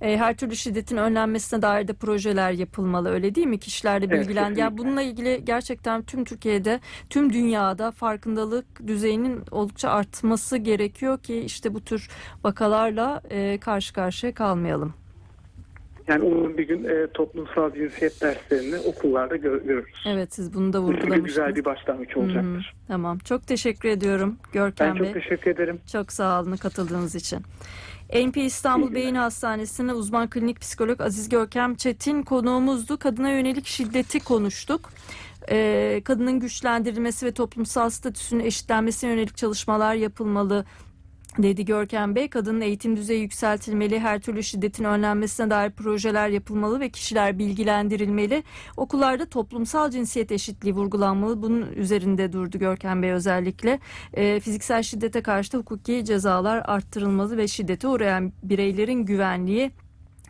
E, 0.00 0.16
her 0.16 0.36
türlü 0.36 0.56
şiddetin 0.56 0.96
önlenmesine 0.96 1.62
dair 1.62 1.88
de 1.88 1.92
projeler 1.92 2.52
yapılmalı 2.52 3.10
öyle 3.10 3.34
değil 3.34 3.46
mi? 3.46 3.58
Kişilerde 3.58 4.06
Evet, 4.06 4.20
bilgilen. 4.20 4.54
ya 4.54 4.78
bununla 4.78 5.02
ilgili 5.02 5.44
gerçekten 5.44 6.02
tüm 6.02 6.24
Türkiye'de, 6.24 6.80
tüm 7.10 7.32
dünyada 7.32 7.90
farkındalık 7.90 8.86
düzeyinin 8.86 9.42
oldukça 9.50 9.90
artması 9.90 10.56
gerekiyor 10.56 11.18
ki 11.18 11.36
işte 11.38 11.74
bu 11.74 11.80
tür 11.80 12.10
vakalarla 12.44 13.20
e, 13.30 13.58
karşı 13.58 13.94
karşıya 13.94 14.34
kalmayalım. 14.34 14.94
Yani 16.08 16.24
umarım 16.24 16.58
bir 16.58 16.68
gün 16.68 16.84
e, 16.84 17.06
toplumsal 17.14 17.74
cinsiyet 17.74 18.20
derslerini 18.22 18.78
okullarda 18.78 19.36
gör- 19.36 19.62
görürüz. 19.62 19.94
Evet 20.06 20.34
siz 20.34 20.54
bunu 20.54 20.72
da 20.72 20.82
Bu 20.82 20.86
güzel 20.90 21.02
vurgulamıştınız. 21.02 21.56
bir 21.56 21.64
başlangıç 21.64 22.16
olacaktır. 22.16 22.74
Tamam. 22.88 23.18
Çok 23.18 23.46
teşekkür 23.46 23.88
ediyorum 23.88 24.36
Ben 24.44 24.52
Görkem 24.52 24.96
çok 24.96 25.06
Bey. 25.06 25.12
teşekkür 25.12 25.50
ederim. 25.50 25.80
Çok 25.92 26.12
sağ 26.12 26.40
olun 26.42 26.56
katıldığınız 26.56 27.14
için. 27.14 27.38
NP 28.26 28.36
İstanbul. 28.36 28.94
Beyin 28.94 29.14
Hastanesi'nde 29.14 29.92
uzman 29.92 30.30
klinik 30.30 30.60
psikolog 30.60 31.00
Aziz 31.00 31.28
Görkem 31.28 31.74
Çetin 31.74 32.22
konuğumuzdu. 32.22 32.98
Kadına 32.98 33.30
yönelik 33.30 33.66
şiddeti 33.66 34.20
konuştuk. 34.20 34.90
Ee, 35.50 36.00
kadının 36.04 36.40
güçlendirilmesi 36.40 37.26
ve 37.26 37.32
toplumsal 37.32 37.90
statüsünün 37.90 38.44
eşitlenmesine 38.44 39.10
yönelik 39.10 39.36
çalışmalar 39.36 39.94
yapılmalı 39.94 40.64
dedi 41.38 41.64
Görkem 41.64 42.14
Bey. 42.14 42.28
Kadının 42.28 42.60
eğitim 42.60 42.96
düzeyi 42.96 43.20
yükseltilmeli, 43.20 44.00
her 44.00 44.20
türlü 44.20 44.42
şiddetin 44.42 44.84
önlenmesine 44.84 45.50
dair 45.50 45.70
projeler 45.70 46.28
yapılmalı 46.28 46.80
ve 46.80 46.88
kişiler 46.88 47.38
bilgilendirilmeli. 47.38 48.44
Okullarda 48.76 49.26
toplumsal 49.26 49.90
cinsiyet 49.90 50.32
eşitliği 50.32 50.74
vurgulanmalı. 50.74 51.42
Bunun 51.42 51.72
üzerinde 51.72 52.32
durdu 52.32 52.58
Görkem 52.58 53.02
Bey 53.02 53.10
özellikle. 53.12 53.80
E, 54.14 54.40
fiziksel 54.40 54.82
şiddete 54.82 55.22
karşı 55.22 55.52
da 55.52 55.58
hukuki 55.58 56.04
cezalar 56.04 56.62
arttırılmalı 56.64 57.36
ve 57.36 57.48
şiddete 57.48 57.88
uğrayan 57.88 58.32
bireylerin 58.42 59.04
güvenliği 59.06 59.70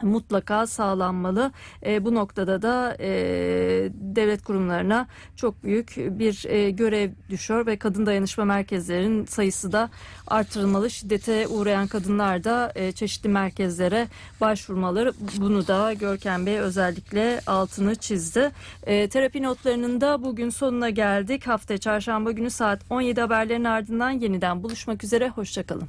mutlaka 0.03 0.67
sağlanmalı. 0.67 1.53
E, 1.87 2.05
bu 2.05 2.15
noktada 2.15 2.63
da 2.63 2.97
e, 3.01 3.11
devlet 3.95 4.45
kurumlarına 4.45 5.07
çok 5.37 5.65
büyük 5.65 5.95
bir 5.97 6.45
e, 6.49 6.71
görev 6.71 7.11
düşüyor 7.31 7.67
ve 7.67 7.77
kadın 7.77 8.07
dayanışma 8.07 8.45
merkezlerinin 8.45 9.27
sayısı 9.27 9.73
da 9.73 9.91
artırılmalı. 10.27 10.91
Şiddete 10.91 11.49
uğrayan 11.49 11.87
kadınlar 11.87 12.45
da 12.45 12.73
e, 12.75 12.93
çeşitli 12.93 13.29
merkezlere 13.29 14.09
başvurmaları 14.41 15.13
bunu 15.37 15.67
da 15.67 15.93
Görkem 15.93 16.47
Bey 16.47 16.59
özellikle 16.59 17.41
altını 17.47 17.95
çizdi. 17.95 18.51
E, 18.87 19.09
terapi 19.09 19.43
notlarının 19.43 20.01
da 20.01 20.23
bugün 20.23 20.51
sonuna 20.51 20.91
geldik. 20.91 21.47
Hafta 21.47 21.79
çarşamba 21.79 22.33
günü 22.33 22.51
saat 22.51 22.81
17 22.91 23.21
haberlerin 23.21 23.65
ardından 23.65 24.11
yeniden 24.11 24.63
buluşmak 24.63 25.05
üzere. 25.05 25.29
Hoşçakalın. 25.29 25.89